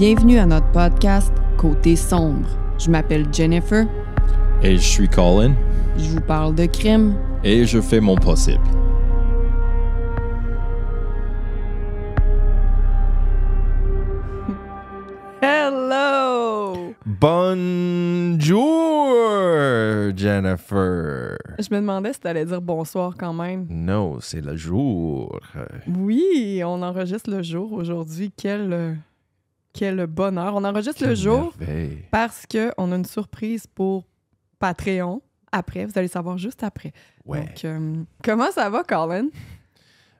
Bienvenue 0.00 0.38
à 0.38 0.46
notre 0.46 0.72
podcast 0.72 1.30
Côté 1.58 1.94
sombre. 1.94 2.48
Je 2.78 2.90
m'appelle 2.90 3.26
Jennifer. 3.30 3.84
Et 4.62 4.78
je 4.78 4.82
suis 4.82 5.06
Colin. 5.06 5.52
Je 5.98 6.08
vous 6.08 6.22
parle 6.22 6.54
de 6.54 6.64
crime. 6.64 7.14
Et 7.44 7.66
je 7.66 7.82
fais 7.82 8.00
mon 8.00 8.16
possible. 8.16 8.62
Hello! 15.42 16.94
Bonjour, 17.04 18.56
Jennifer. 20.16 21.36
Je 21.58 21.74
me 21.74 21.80
demandais 21.80 22.14
si 22.14 22.20
t'allais 22.20 22.46
dire 22.46 22.62
bonsoir 22.62 23.12
quand 23.18 23.34
même. 23.34 23.66
Non, 23.68 24.16
c'est 24.20 24.40
le 24.40 24.56
jour. 24.56 25.38
Oui, 25.86 26.62
on 26.64 26.80
enregistre 26.80 27.30
le 27.30 27.42
jour 27.42 27.74
aujourd'hui. 27.74 28.32
Quel, 28.34 28.72
euh, 28.72 28.94
quel 29.72 30.06
bonheur. 30.06 30.54
On 30.54 30.64
enregistre 30.64 31.06
le 31.06 31.14
jour 31.14 31.52
merveille. 31.58 32.04
parce 32.10 32.44
qu'on 32.46 32.92
a 32.92 32.96
une 32.96 33.04
surprise 33.04 33.66
pour 33.66 34.06
Patreon. 34.58 35.22
Après, 35.52 35.84
vous 35.84 35.92
allez 35.96 36.08
savoir 36.08 36.38
juste 36.38 36.62
après. 36.62 36.92
Ouais. 37.24 37.40
Donc, 37.44 37.64
euh, 37.64 37.94
comment 38.22 38.50
ça 38.52 38.70
va, 38.70 38.84
Colin? 38.84 39.28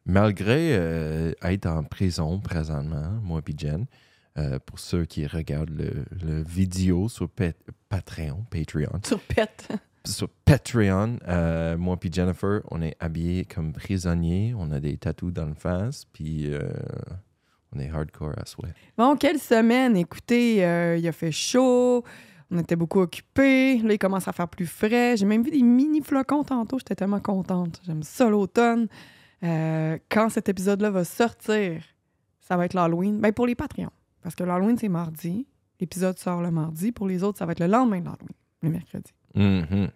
Malgré 0.06 0.74
euh, 0.76 1.32
être 1.42 1.66
en 1.66 1.84
prison 1.84 2.40
présentement, 2.40 3.12
moi 3.22 3.40
et 3.46 3.54
Jen, 3.56 3.86
euh, 4.38 4.58
pour 4.64 4.78
ceux 4.78 5.04
qui 5.04 5.26
regardent 5.26 5.70
le, 5.70 6.04
le 6.24 6.42
vidéo 6.42 7.08
sur 7.08 7.28
Pat- 7.28 7.56
Patreon, 7.88 8.44
Patreon, 8.50 9.00
Sur 9.04 9.20
Pet. 9.20 9.68
sur 10.06 10.28
Patreon, 10.44 11.18
moi 11.78 11.96
et 12.02 12.12
Jennifer, 12.12 12.60
on 12.70 12.80
est 12.82 12.96
habillés 12.98 13.44
comme 13.44 13.72
prisonniers, 13.72 14.54
on 14.56 14.72
a 14.72 14.80
des 14.80 14.96
tatous 14.96 15.32
dans 15.32 15.46
le 15.46 15.54
face, 15.54 16.06
puis 16.12 16.52
euh, 16.52 16.70
on 17.74 17.78
est 17.78 17.88
hardcore 17.90 18.32
à 18.36 18.46
souhait. 18.46 18.74
Bon, 18.96 19.16
quelle 19.16 19.38
semaine! 19.38 19.96
Écoutez, 19.96 20.64
euh, 20.64 20.96
il 20.96 21.06
a 21.06 21.12
fait 21.12 21.32
chaud, 21.32 22.04
on 22.50 22.58
était 22.58 22.76
beaucoup 22.76 23.00
occupés. 23.00 23.78
Là, 23.78 23.92
il 23.94 23.98
commence 23.98 24.26
à 24.28 24.32
faire 24.32 24.48
plus 24.48 24.66
frais. 24.66 25.16
J'ai 25.16 25.26
même 25.26 25.42
vu 25.42 25.50
des 25.50 25.62
mini 25.62 26.00
flocons 26.02 26.42
tantôt. 26.44 26.78
J'étais 26.78 26.96
tellement 26.96 27.20
contente. 27.20 27.80
J'aime 27.86 28.02
ça 28.02 28.28
l'automne. 28.28 28.88
Euh, 29.44 29.98
quand 30.10 30.28
cet 30.30 30.48
épisode-là 30.48 30.90
va 30.90 31.04
sortir, 31.04 31.82
ça 32.40 32.56
va 32.56 32.64
être 32.64 32.74
l'Halloween. 32.74 33.20
Ben, 33.20 33.32
pour 33.32 33.46
les 33.46 33.54
Patreons. 33.54 33.92
Parce 34.22 34.34
que 34.34 34.42
l'Halloween, 34.44 34.76
c'est 34.76 34.88
mardi. 34.88 35.46
L'épisode 35.78 36.18
sort 36.18 36.42
le 36.42 36.50
mardi. 36.50 36.92
Pour 36.92 37.06
les 37.08 37.22
autres, 37.22 37.38
ça 37.38 37.46
va 37.46 37.52
être 37.52 37.60
le 37.60 37.66
lendemain 37.68 38.00
de 38.00 38.04
l'Halloween, 38.04 38.34
le 38.62 38.68
mercredi. 38.70 39.12
Mhm. 39.34 39.88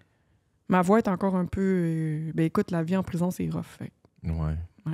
Ma 0.69 0.81
voix 0.81 0.99
est 0.99 1.09
encore 1.09 1.37
un 1.37 1.45
peu. 1.45 1.61
euh, 1.61 2.33
Ben, 2.35 2.45
écoute, 2.47 2.71
la 2.71 2.83
vie 2.83 2.97
en 2.97 3.03
prison, 3.03 3.31
c'est 3.31 3.49
rough. 3.51 3.65
fait. 3.67 3.93
Ouais. 4.23 4.57
Ouais. 4.87 4.93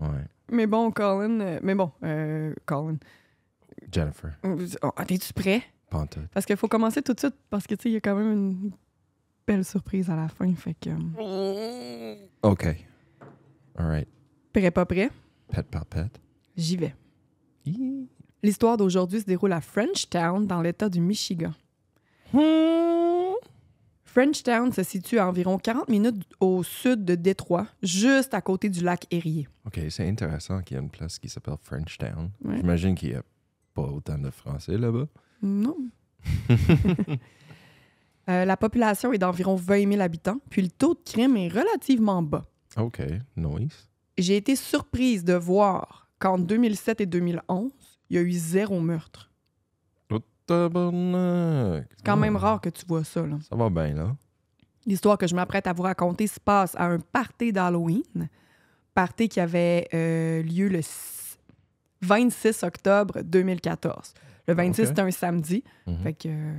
Ouais. 0.00 0.24
Mais 0.50 0.66
bon, 0.66 0.90
Colin. 0.90 1.40
euh, 1.40 1.60
mais 1.62 1.74
bon, 1.74 1.90
euh, 2.04 2.54
Colin. 2.66 2.96
Jennifer, 3.92 4.30
Oh, 4.44 4.90
Es-tu 5.08 5.32
prêt? 5.32 5.62
pantoute. 5.90 6.26
Parce 6.32 6.44
qu'il 6.46 6.56
faut 6.56 6.68
commencer 6.68 7.02
tout 7.02 7.12
de 7.14 7.18
suite 7.20 7.34
parce 7.50 7.66
que 7.66 7.74
tu 7.74 7.82
sais, 7.84 7.90
il 7.90 7.92
y 7.92 7.96
a 7.96 8.00
quand 8.00 8.16
même 8.16 8.32
une 8.32 8.70
belle 9.46 9.64
surprise 9.64 10.10
à 10.10 10.16
la 10.16 10.28
fin. 10.28 10.52
Fait 10.54 10.74
que. 10.74 10.90
euh, 11.18 12.16
OK. 12.42 12.66
All 13.76 13.86
right. 13.86 14.08
Prêt, 14.52 14.70
pas 14.70 14.86
prêt? 14.86 15.10
Pet 15.48 15.62
par 15.62 15.86
pet. 15.86 16.08
J'y 16.56 16.76
vais. 16.76 16.94
Hi. 17.66 18.08
L'histoire 18.42 18.76
d'aujourd'hui 18.76 19.20
se 19.20 19.24
déroule 19.26 19.52
à 19.52 19.60
Frenchtown, 19.60 20.46
dans 20.46 20.60
l'État 20.62 20.88
du 20.88 21.00
Michigan. 21.00 21.52
Frenchtown 24.16 24.72
se 24.72 24.82
situe 24.82 25.18
à 25.18 25.28
environ 25.28 25.58
40 25.58 25.90
minutes 25.90 26.24
au 26.40 26.62
sud 26.62 27.04
de 27.04 27.16
Détroit, 27.16 27.66
juste 27.82 28.32
à 28.32 28.40
côté 28.40 28.70
du 28.70 28.82
lac 28.82 29.06
Erie. 29.10 29.46
OK, 29.66 29.78
c'est 29.90 30.08
intéressant 30.08 30.62
qu'il 30.62 30.78
y 30.78 30.80
ait 30.80 30.82
une 30.82 30.88
place 30.88 31.18
qui 31.18 31.28
s'appelle 31.28 31.56
Frenchtown. 31.60 32.30
Ouais. 32.42 32.56
J'imagine 32.56 32.94
qu'il 32.94 33.10
n'y 33.10 33.16
a 33.16 33.22
pas 33.74 33.82
autant 33.82 34.16
de 34.16 34.30
Français 34.30 34.78
là-bas. 34.78 35.06
Non. 35.42 35.76
Euh, 38.28 38.44
la 38.44 38.56
population 38.56 39.12
est 39.12 39.18
d'environ 39.18 39.54
20 39.54 39.88
000 39.88 40.02
habitants, 40.02 40.40
puis 40.50 40.60
le 40.60 40.68
taux 40.68 40.94
de 40.94 41.00
crime 41.04 41.36
est 41.36 41.46
relativement 41.46 42.22
bas. 42.22 42.44
OK, 42.76 43.00
nice. 43.36 43.88
J'ai 44.18 44.36
été 44.36 44.56
surprise 44.56 45.22
de 45.22 45.34
voir 45.34 46.10
qu'en 46.18 46.36
2007 46.36 47.02
et 47.02 47.06
2011, 47.06 47.70
il 48.10 48.16
y 48.16 48.18
a 48.18 48.22
eu 48.22 48.32
zéro 48.32 48.80
meurtre. 48.80 49.30
Tabarnak. 50.46 51.86
C'est 51.96 52.04
quand 52.06 52.16
même 52.16 52.36
Oh, 52.36 52.38
rare 52.40 52.60
que 52.60 52.68
tu 52.70 52.84
vois 52.86 53.04
ça. 53.04 53.26
là. 53.26 53.36
Ça 53.48 53.56
va 53.56 53.68
bien, 53.70 53.94
là. 53.94 54.16
L'histoire 54.86 55.18
que 55.18 55.26
je 55.26 55.34
m'apprête 55.34 55.66
à 55.66 55.72
vous 55.72 55.82
raconter 55.82 56.26
se 56.26 56.38
passe 56.38 56.74
à 56.76 56.86
un 56.86 56.98
party 57.00 57.52
d'Halloween. 57.52 58.28
Party 58.94 59.28
qui 59.28 59.40
avait 59.40 59.88
euh, 59.92 60.42
lieu 60.42 60.68
le 60.68 60.78
s- 60.78 61.38
26 62.02 62.62
octobre 62.62 63.20
2014. 63.22 64.14
Le 64.46 64.54
26, 64.54 64.82
Ok. 64.82 64.88
c'était 64.88 65.02
un 65.02 65.10
samedi. 65.10 65.64
Mhm. 65.86 65.98
Fait 66.02 66.12
que, 66.14 66.28
euh, 66.28 66.52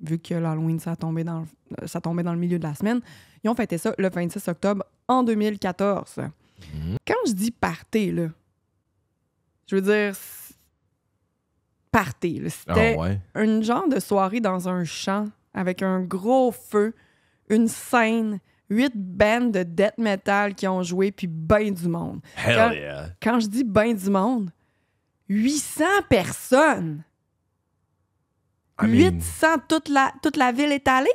vu 0.00 0.18
que 0.18 0.34
l'Halloween, 0.34 0.78
ça 0.78 0.94
tombait, 0.94 1.24
dans 1.24 1.40
le, 1.80 1.86
ça 1.88 2.00
tombait 2.00 2.22
dans 2.22 2.32
le 2.34 2.38
milieu 2.38 2.58
de 2.58 2.62
la 2.62 2.74
semaine, 2.74 3.00
ils 3.42 3.50
ont 3.50 3.54
fêté 3.54 3.78
ça 3.78 3.92
le 3.98 4.08
26 4.08 4.46
octobre 4.48 4.84
en 5.08 5.24
2014. 5.24 6.18
Mhm. 6.18 6.96
Quand 7.04 7.14
je 7.26 7.32
dis 7.32 7.50
party, 7.50 8.12
là, 8.12 8.28
je 9.66 9.74
veux 9.76 9.82
dire 9.82 10.14
party. 11.92 12.42
C'était 12.48 12.94
Ah 12.96 13.00
ouais? 13.00 13.20
une 13.36 13.62
genre 13.62 13.86
de 13.88 14.00
soirée 14.00 14.40
dans 14.40 14.68
un 14.68 14.82
champ 14.84 15.28
avec 15.54 15.82
un 15.82 16.00
gros 16.00 16.50
feu, 16.50 16.94
une 17.50 17.68
scène, 17.68 18.40
huit 18.70 18.92
bands 18.96 19.50
de 19.50 19.62
death 19.62 19.98
metal 19.98 20.54
qui 20.54 20.66
ont 20.66 20.82
joué, 20.82 21.12
puis 21.12 21.26
ben 21.28 21.72
du 21.72 21.86
monde. 21.88 22.20
Hell 22.44 22.56
Quand- 22.56 22.70
yeah. 22.72 23.06
Quand 23.22 23.38
je 23.40 23.46
dis 23.46 23.62
ben 23.64 23.94
du 23.94 24.10
monde, 24.10 24.50
800 25.28 25.84
personnes! 26.08 27.04
I 28.80 28.86
mean, 28.86 29.14
800, 29.20 29.46
toute 29.68 29.88
la, 29.88 30.12
toute 30.22 30.36
la 30.36 30.50
ville 30.50 30.72
est 30.72 30.88
allée? 30.88 31.10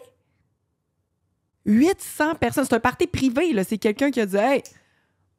800 1.65 2.35
personnes. 2.35 2.65
C'est 2.65 2.75
un 2.75 2.79
party 2.79 3.07
privé, 3.07 3.51
là. 3.53 3.63
C'est 3.63 3.77
quelqu'un 3.77 4.11
qui 4.11 4.21
a 4.21 4.25
dit 4.25 4.37
Hey, 4.37 4.63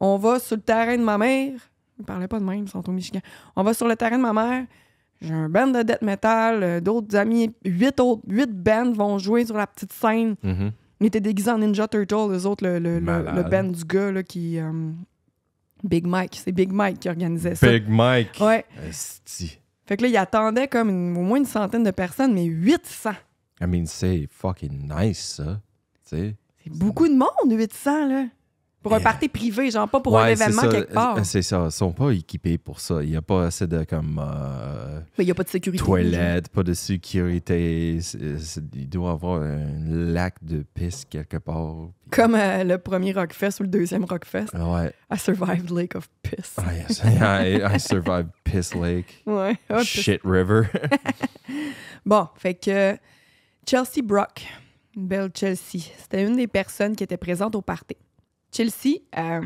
on 0.01 0.17
va 0.19 0.39
sur 0.39 0.57
le 0.57 0.63
terrain 0.63 0.97
de 0.97 1.03
ma 1.03 1.17
mère. 1.19 1.53
Ils 1.99 2.05
parlaient 2.05 2.29
pas 2.29 2.39
de 2.39 2.45
même, 2.45 2.65
ils 2.65 2.69
sont 2.69 2.87
au 2.89 2.93
Michigan. 2.93 3.21
On 3.57 3.63
va 3.63 3.75
sur 3.75 3.89
le 3.89 3.97
terrain 3.97 4.17
de 4.19 4.23
ma 4.23 4.33
mère. 4.33 4.67
J'ai 5.21 5.35
un 5.35 5.49
band 5.49 5.69
de 5.69 5.83
death 5.83 6.03
metal, 6.03 6.63
euh, 6.63 6.81
d'autres 6.81 7.17
amis, 7.17 7.53
huit 7.65 7.99
autres, 8.01 8.23
huit 8.29 8.51
bands 8.53 8.93
vont 8.93 9.19
jouer 9.19 9.45
sur 9.47 9.57
la 9.57 9.67
petite 9.67 9.93
scène. 9.93 10.37
mhm. 10.43 10.73
Ils 11.01 11.07
étaient 11.07 11.21
déguisés 11.21 11.51
en 11.53 11.59
Ninja 11.59 11.87
Turtle, 11.89 12.33
les 12.33 12.45
autres, 12.47 12.65
le, 12.67 12.79
le, 12.81 12.99
le, 12.99 13.23
le 13.37 13.43
band 13.51 13.65
du 13.71 13.85
gars 13.85 14.11
là, 14.13 14.23
qui. 14.23 14.59
euh, 14.59 14.91
Big 15.85 16.07
Mike. 16.07 16.41
C'est 16.45 16.51
Big 16.53 16.73
Mike 16.73 16.99
qui 17.01 17.09
organisait 17.09 17.55
ça. 17.55 17.71
Big 17.71 17.89
Mike. 17.89 18.37
Ouais. 18.41 18.65
Esti. 18.89 19.61
Fait 19.87 19.97
que 19.97 20.03
là, 20.03 20.09
il 20.09 20.17
attendait 20.17 20.67
comme 20.67 20.91
une- 20.91 21.17
au 21.17 21.23
moins 21.23 21.39
une 21.39 21.45
centaine 21.45 21.85
de 21.85 21.93
personnes, 21.93 22.35
mais 22.35 22.45
800. 22.45 23.13
I 23.61 23.67
mean, 23.67 23.87
c'est 23.87 24.27
fucking 24.31 24.93
nice, 24.93 25.37
ça. 25.37 25.61
C'est 26.03 26.35
beaucoup 26.67 27.07
de 27.07 27.15
monde, 27.15 27.29
800, 27.57 28.09
là. 28.09 28.25
Pour 28.83 28.95
un 28.95 29.01
party 29.01 29.29
privé, 29.29 29.71
genre 29.73 29.89
pas 29.89 30.01
pour 30.01 30.17
un 30.19 30.23
Ouais, 30.25 30.33
événement 30.33 30.63
ça. 30.63 30.69
quelque 30.69 30.93
part. 30.93 31.17
Euh, 31.19 31.21
C'est 31.25 31.43
ça. 31.43 31.65
Ils 31.67 31.73
sont 31.73 31.93
pas 31.93 32.11
équipés 32.13 32.59
pour 32.59 32.79
ça. 32.81 33.03
Il 33.03 33.11
n'y 33.11 33.17
a 33.17 33.23
pas 33.23 33.47
assez 33.47 33.67
de 33.67 33.83
comme 33.85 34.21
euh, 34.25 35.01
Mais 35.19 35.25
il 35.25 35.27
n'y 35.27 35.31
a 35.33 35.35
pas 35.35 35.43
de 35.43 35.49
sécurité. 35.49 35.85
toilettes, 35.85 36.49
pas 36.49 36.63
de 36.63 36.73
sécurité. 36.73 37.99
C'est- 38.01 38.63
Il 38.75 38.89
doit 38.89 39.11
y 39.11 39.13
avoir 39.13 39.43
un 39.43 39.67
lac 39.89 40.37
de 40.43 40.65
pisse 40.75 41.05
quelque 41.05 41.39
part. 41.39 41.89
Comme 42.11 42.37
euh, 42.37 42.63
le 42.65 42.79
premier 42.79 43.13
Rockfest 43.13 43.61
ou 43.61 43.65
le 43.65 43.69
deuxième 43.69 44.05
Rockfest. 44.05 44.47
Ah 44.55 44.71
Ouais. 44.73 44.93
I 45.13 45.19
survived 45.19 45.71
Lake 45.71 45.95
of 45.97 46.09
Piss. 46.23 46.55
Ah, 46.59 46.73
yes. 46.75 47.03
I, 47.05 47.61
I 47.75 47.81
survived 47.81 48.31
Piss 48.45 48.75
Lake. 48.75 49.23
Ouais. 49.27 49.57
Piss. 49.69 49.83
Shit 49.87 50.21
River. 50.25 50.63
Bon, 52.07 52.29
fait 52.37 52.55
que 52.55 52.97
Chelsea 53.69 54.03
Brock, 54.03 54.47
une 54.97 55.07
belle 55.09 55.31
Chelsea, 55.35 55.83
c'était 55.99 56.25
une 56.27 56.37
des 56.37 56.47
personnes 56.47 56.97
qui 56.97 57.05
était 57.05 57.17
présente 57.17 57.55
au 57.55 57.61
party. 57.63 57.97
Chelsea 58.53 59.01
euh, 59.17 59.45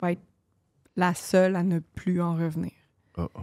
va 0.00 0.12
être 0.12 0.22
la 0.96 1.14
seule 1.14 1.56
à 1.56 1.62
ne 1.62 1.78
plus 1.78 2.20
en 2.20 2.34
revenir. 2.34 2.72
Uh 3.18 3.22
oh. 3.34 3.40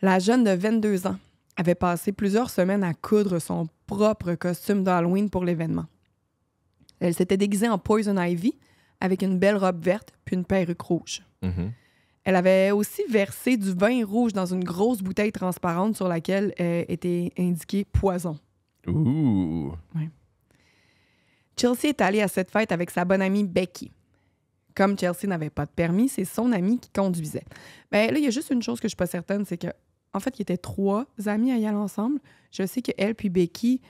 La 0.00 0.18
jeune 0.18 0.44
de 0.44 0.50
22 0.50 1.06
ans 1.06 1.18
avait 1.56 1.74
passé 1.74 2.12
plusieurs 2.12 2.50
semaines 2.50 2.84
à 2.84 2.94
coudre 2.94 3.40
son 3.40 3.68
propre 3.86 4.34
costume 4.34 4.84
d'Halloween 4.84 5.28
pour 5.28 5.44
l'événement. 5.44 5.86
Elle 7.00 7.14
s'était 7.14 7.36
déguisée 7.36 7.68
en 7.68 7.78
Poison 7.78 8.20
Ivy 8.20 8.54
avec 9.00 9.22
une 9.22 9.38
belle 9.38 9.56
robe 9.56 9.82
verte 9.82 10.12
puis 10.24 10.36
une 10.36 10.44
perruque 10.44 10.80
rouge. 10.80 11.22
Mhm. 11.42 11.72
Elle 12.24 12.36
avait 12.36 12.70
aussi 12.72 13.02
versé 13.08 13.56
du 13.56 13.72
vin 13.72 14.04
rouge 14.04 14.32
dans 14.32 14.46
une 14.46 14.62
grosse 14.62 15.02
bouteille 15.02 15.32
transparente 15.32 15.96
sur 15.96 16.08
laquelle 16.08 16.52
euh, 16.60 16.84
était 16.88 17.32
indiqué 17.38 17.84
poison. 17.84 18.38
Ooh. 18.86 19.72
Chelsea 21.58 21.84
est 21.84 22.00
allée 22.00 22.22
à 22.22 22.28
cette 22.28 22.50
fête 22.50 22.72
avec 22.72 22.90
sa 22.90 23.04
bonne 23.04 23.22
amie 23.22 23.44
Becky. 23.44 23.90
Comme 24.74 24.98
Chelsea 24.98 25.26
n'avait 25.26 25.50
pas 25.50 25.66
de 25.66 25.70
permis, 25.70 26.08
c'est 26.08 26.24
son 26.24 26.52
amie 26.52 26.78
qui 26.78 26.90
conduisait. 26.90 27.44
Ben 27.90 28.12
là, 28.12 28.18
il 28.18 28.24
y 28.24 28.28
a 28.28 28.30
juste 28.30 28.50
une 28.50 28.62
chose 28.62 28.78
que 28.78 28.86
je 28.86 28.90
suis 28.90 28.96
pas 28.96 29.06
certaine, 29.06 29.44
c'est 29.44 29.58
que 29.58 29.68
en 30.14 30.20
fait, 30.20 30.36
il 30.36 30.40
y 30.40 30.42
était 30.42 30.56
trois 30.56 31.06
amis 31.26 31.52
à 31.52 31.58
y 31.58 31.66
aller 31.66 31.76
ensemble. 31.76 32.20
Je 32.50 32.64
sais 32.64 32.80
que 32.80 32.92
elle 32.96 33.14
puis 33.14 33.28
Becky, 33.28 33.80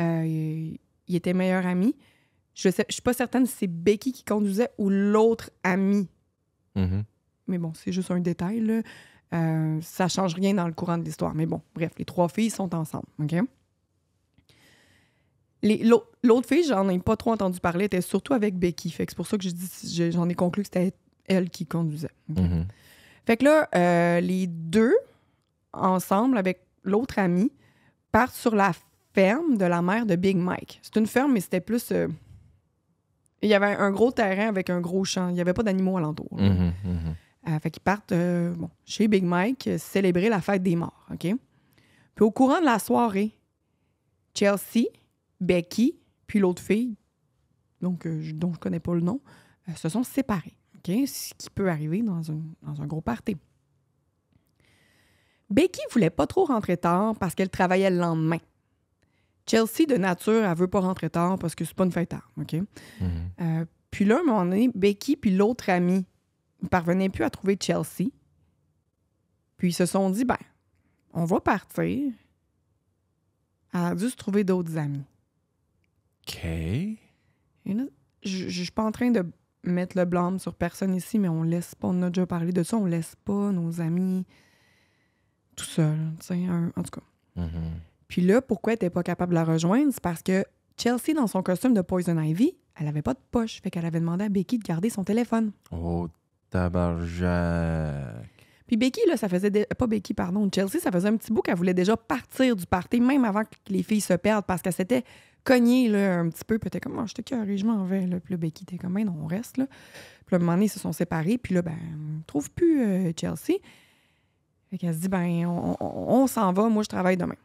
euh, 0.00 0.24
ils 0.24 1.16
étaient 1.16 1.34
meilleurs 1.34 1.66
amis. 1.66 1.94
Je 2.54 2.70
je 2.70 2.92
suis 2.92 3.02
pas 3.02 3.12
certaine 3.12 3.46
si 3.46 3.54
c'est 3.56 3.66
Becky 3.68 4.12
qui 4.12 4.24
conduisait 4.24 4.70
ou 4.78 4.90
l'autre 4.90 5.50
amie. 5.62 6.08
Mhm. 6.74 7.04
Mais 7.46 7.58
bon, 7.58 7.72
c'est 7.74 7.92
juste 7.92 8.10
un 8.10 8.20
détail. 8.20 8.60
Là. 8.60 8.82
Euh, 9.34 9.78
ça 9.82 10.08
change 10.08 10.34
rien 10.34 10.54
dans 10.54 10.66
le 10.66 10.72
courant 10.72 10.98
de 10.98 11.04
l'histoire. 11.04 11.34
Mais 11.34 11.46
bon, 11.46 11.60
bref, 11.74 11.92
les 11.98 12.04
trois 12.04 12.28
filles 12.28 12.50
sont 12.50 12.74
ensemble. 12.74 13.06
OK? 13.20 13.34
L'autre 16.22 16.48
fille, 16.48 16.64
j'en 16.64 16.88
ai 16.88 16.98
pas 16.98 17.16
trop 17.16 17.32
entendu 17.32 17.58
parler, 17.60 17.86
était 17.86 18.00
surtout 18.00 18.32
avec 18.34 18.56
Becky. 18.56 18.90
Fait 18.90 19.06
que 19.06 19.12
c'est 19.12 19.16
pour 19.16 19.26
ça 19.26 19.36
que 19.38 19.44
j'en 20.10 20.28
ai 20.28 20.34
conclu 20.34 20.62
que 20.62 20.68
c'était 20.72 20.92
elle 21.26 21.50
qui 21.50 21.66
conduisait. 21.66 22.10
Mhm. 22.28 22.66
Fait 23.26 23.36
que 23.36 23.44
là, 23.44 23.68
euh, 23.74 24.20
les 24.20 24.46
deux, 24.46 24.94
ensemble, 25.72 26.38
avec 26.38 26.60
l'autre 26.84 27.18
ami, 27.18 27.52
partent 28.12 28.34
sur 28.34 28.54
la 28.54 28.72
ferme 29.14 29.58
de 29.58 29.64
la 29.64 29.82
mère 29.82 30.06
de 30.06 30.16
Big 30.16 30.36
Mike. 30.36 30.78
C'est 30.82 30.96
une 30.96 31.06
ferme, 31.06 31.32
mais 31.32 31.40
c'était 31.40 31.60
plus. 31.60 31.90
euh, 31.92 32.08
Il 33.42 33.48
y 33.50 33.54
avait 33.54 33.66
un 33.74 33.90
gros 33.90 34.10
terrain 34.12 34.46
avec 34.48 34.70
un 34.70 34.80
gros 34.80 35.04
champ. 35.04 35.28
Il 35.28 35.34
n'y 35.34 35.40
avait 35.40 35.52
pas 35.52 35.62
d'animaux 35.64 35.96
alentour. 35.98 36.28
mhm. 36.32 36.72
Euh, 37.48 37.58
fait 37.60 37.70
qu'ils 37.70 37.82
partent 37.82 38.12
bon, 38.12 38.68
chez 38.84 39.08
Big 39.08 39.24
Mike 39.24 39.70
célébrer 39.78 40.28
la 40.28 40.40
fête 40.40 40.62
des 40.62 40.76
morts. 40.76 41.06
OK? 41.12 41.20
Puis 42.14 42.24
au 42.24 42.30
courant 42.30 42.60
de 42.60 42.64
la 42.66 42.78
soirée, 42.78 43.32
Chelsea, 44.34 44.86
Becky, 45.40 45.96
puis 46.26 46.38
l'autre 46.38 46.62
fille, 46.62 46.96
donc, 47.80 48.06
euh, 48.06 48.20
je- 48.20 48.32
dont 48.34 48.52
je 48.52 48.58
connais 48.58 48.80
pas 48.80 48.94
le 48.94 49.00
nom, 49.00 49.20
euh, 49.68 49.74
se 49.74 49.88
sont 49.88 50.02
séparés. 50.02 50.56
OK? 50.76 50.92
Ce 51.06 51.32
qui 51.34 51.50
peut 51.50 51.68
arriver 51.70 52.02
dans 52.02 52.30
un, 52.30 52.40
dans 52.62 52.80
un 52.82 52.86
gros 52.86 53.00
party. 53.00 53.36
Becky 55.50 55.80
voulait 55.92 56.10
pas 56.10 56.26
trop 56.26 56.44
rentrer 56.44 56.76
tard 56.76 57.14
parce 57.16 57.34
qu'elle 57.34 57.48
travaillait 57.50 57.90
le 57.90 57.98
lendemain. 57.98 58.38
Chelsea, 59.48 59.86
de 59.88 59.96
nature, 59.96 60.44
elle 60.44 60.56
veut 60.56 60.68
pas 60.68 60.80
rentrer 60.80 61.08
tard 61.08 61.38
parce 61.38 61.54
que 61.54 61.64
c'est 61.64 61.74
pas 61.74 61.84
une 61.84 61.92
fête 61.92 62.10
tard. 62.10 62.30
OK? 62.36 62.52
Mhm. 62.52 62.66
Euh, 63.40 63.64
puis 63.90 64.04
là, 64.04 64.16
à 64.16 64.20
un 64.20 64.24
moment 64.24 64.44
donné, 64.44 64.70
Becky 64.74 65.16
puis 65.16 65.30
l'autre 65.34 65.70
ami 65.70 66.04
ne 66.62 66.68
parvenaient 66.68 67.08
plus 67.08 67.24
à 67.24 67.30
trouver 67.30 67.56
Chelsea. 67.60 68.10
Puis 69.56 69.68
ils 69.70 69.72
se 69.74 69.86
sont 69.86 70.10
dit, 70.10 70.24
ben, 70.24 70.36
on 71.14 71.24
va 71.24 71.40
partir. 71.40 72.12
Elle 73.72 73.80
a 73.80 73.94
dû 73.94 74.08
se 74.10 74.16
trouver 74.16 74.44
d'autres 74.44 74.76
amis. 74.76 75.04
OK. 76.28 76.44
Là, 77.66 77.84
je 78.24 78.48
je 78.48 78.62
suis 78.62 78.70
pas 78.72 78.82
en 78.84 78.92
train 78.92 79.10
de 79.10 79.24
mettre 79.64 79.96
le 79.98 80.04
blâme 80.04 80.38
sur 80.38 80.54
personne 80.54 80.94
ici, 80.94 81.18
mais 81.18 81.28
on 81.28 81.42
laisse 81.42 81.74
pas, 81.74 81.88
on 81.88 82.02
a 82.02 82.08
déjà 82.10 82.26
parlé 82.26 82.52
de 82.52 82.62
ça, 82.62 82.76
on 82.76 82.86
laisse 82.86 83.14
pas 83.24 83.52
nos 83.52 83.80
amis 83.80 84.24
tout 85.56 85.64
seuls. 85.64 85.96
un- 86.30 86.72
En 86.76 86.82
tout 86.82 86.90
cas. 87.00 87.02
Mhm. 87.36 87.72
Puis 88.06 88.22
là, 88.22 88.40
pourquoi 88.40 88.72
elle 88.72 88.76
n'était 88.76 88.90
pas 88.90 89.02
capable 89.02 89.30
de 89.30 89.34
la 89.34 89.44
rejoindre? 89.44 89.92
C'est 89.92 90.02
parce 90.02 90.22
que 90.22 90.44
Chelsea, 90.80 91.12
dans 91.14 91.26
son 91.26 91.42
costume 91.42 91.74
de 91.74 91.82
Poison 91.82 92.18
Ivy, 92.18 92.56
elle 92.80 92.86
avait 92.88 93.02
pas 93.02 93.14
de 93.14 93.18
poche. 93.30 93.60
Fait 93.60 93.70
qu'elle 93.70 93.84
avait 93.84 94.00
demandé 94.00 94.24
à 94.24 94.28
Becky 94.28 94.58
de 94.58 94.64
garder 94.64 94.88
son 94.90 95.04
téléphone. 95.04 95.52
Oh, 95.72 96.08
tabarjac. 96.50 98.28
Puis 98.66 98.76
Becky, 98.76 99.00
là, 99.08 99.16
ça 99.16 99.28
faisait. 99.28 99.50
dé- 99.50 99.66
Pas 99.76 99.86
Becky, 99.86 100.14
pardon. 100.14 100.48
Chelsea, 100.54 100.78
ça 100.80 100.90
faisait 100.92 101.08
un 101.08 101.16
petit 101.16 101.32
bout 101.32 101.42
qu'elle 101.42 101.56
voulait 101.56 101.74
déjà 101.74 101.96
partir 101.96 102.54
du 102.54 102.66
party, 102.66 103.00
même 103.00 103.24
avant 103.24 103.42
que 103.44 103.50
les 103.68 103.82
filles 103.82 104.00
se 104.02 104.12
perdent, 104.14 104.44
parce 104.44 104.60
qu'elle 104.62 104.72
s'était 104.74 105.04
cognée, 105.44 105.88
là, 105.88 106.18
un 106.20 106.28
petit 106.28 106.44
peu. 106.44 106.58
Puis 106.58 106.68
était 106.68 106.80
comme, 106.80 106.98
oh, 106.98 107.06
je 107.06 107.14
te 107.14 107.22
je 107.56 107.64
m'en 107.66 107.84
vais. 107.84 108.06
Là. 108.06 108.20
Puis 108.20 108.32
là, 108.34 108.38
Becky 108.38 108.64
était 108.64 108.78
comme, 108.78 108.94
ben 108.94 109.04
non, 109.06 109.16
on 109.22 109.26
reste, 109.26 109.56
là. 109.56 109.66
Puis 109.66 110.34
là, 110.34 110.36
à 110.36 110.36
un 110.36 110.38
moment 110.40 110.52
donné, 110.52 110.66
ils 110.66 110.70
se 110.70 110.78
sont 110.80 110.92
séparés. 110.92 111.38
Puis 111.38 111.54
là, 111.54 111.62
ben, 111.62 111.76
on 112.18 112.22
trouve 112.26 112.50
plus 112.50 112.82
euh, 112.82 113.12
Chelsea. 113.18 113.58
Fait 114.70 114.76
qu'elle 114.78 114.94
se 114.94 115.00
dit, 115.00 115.08
ben, 115.08 115.46
on, 115.46 115.76
on- 115.80 116.22
on 116.22 116.26
s'en 116.26 116.52
va. 116.52 116.68
Moi, 116.68 116.82
je 116.82 116.88
travaille 116.88 117.16
demain. 117.16 117.36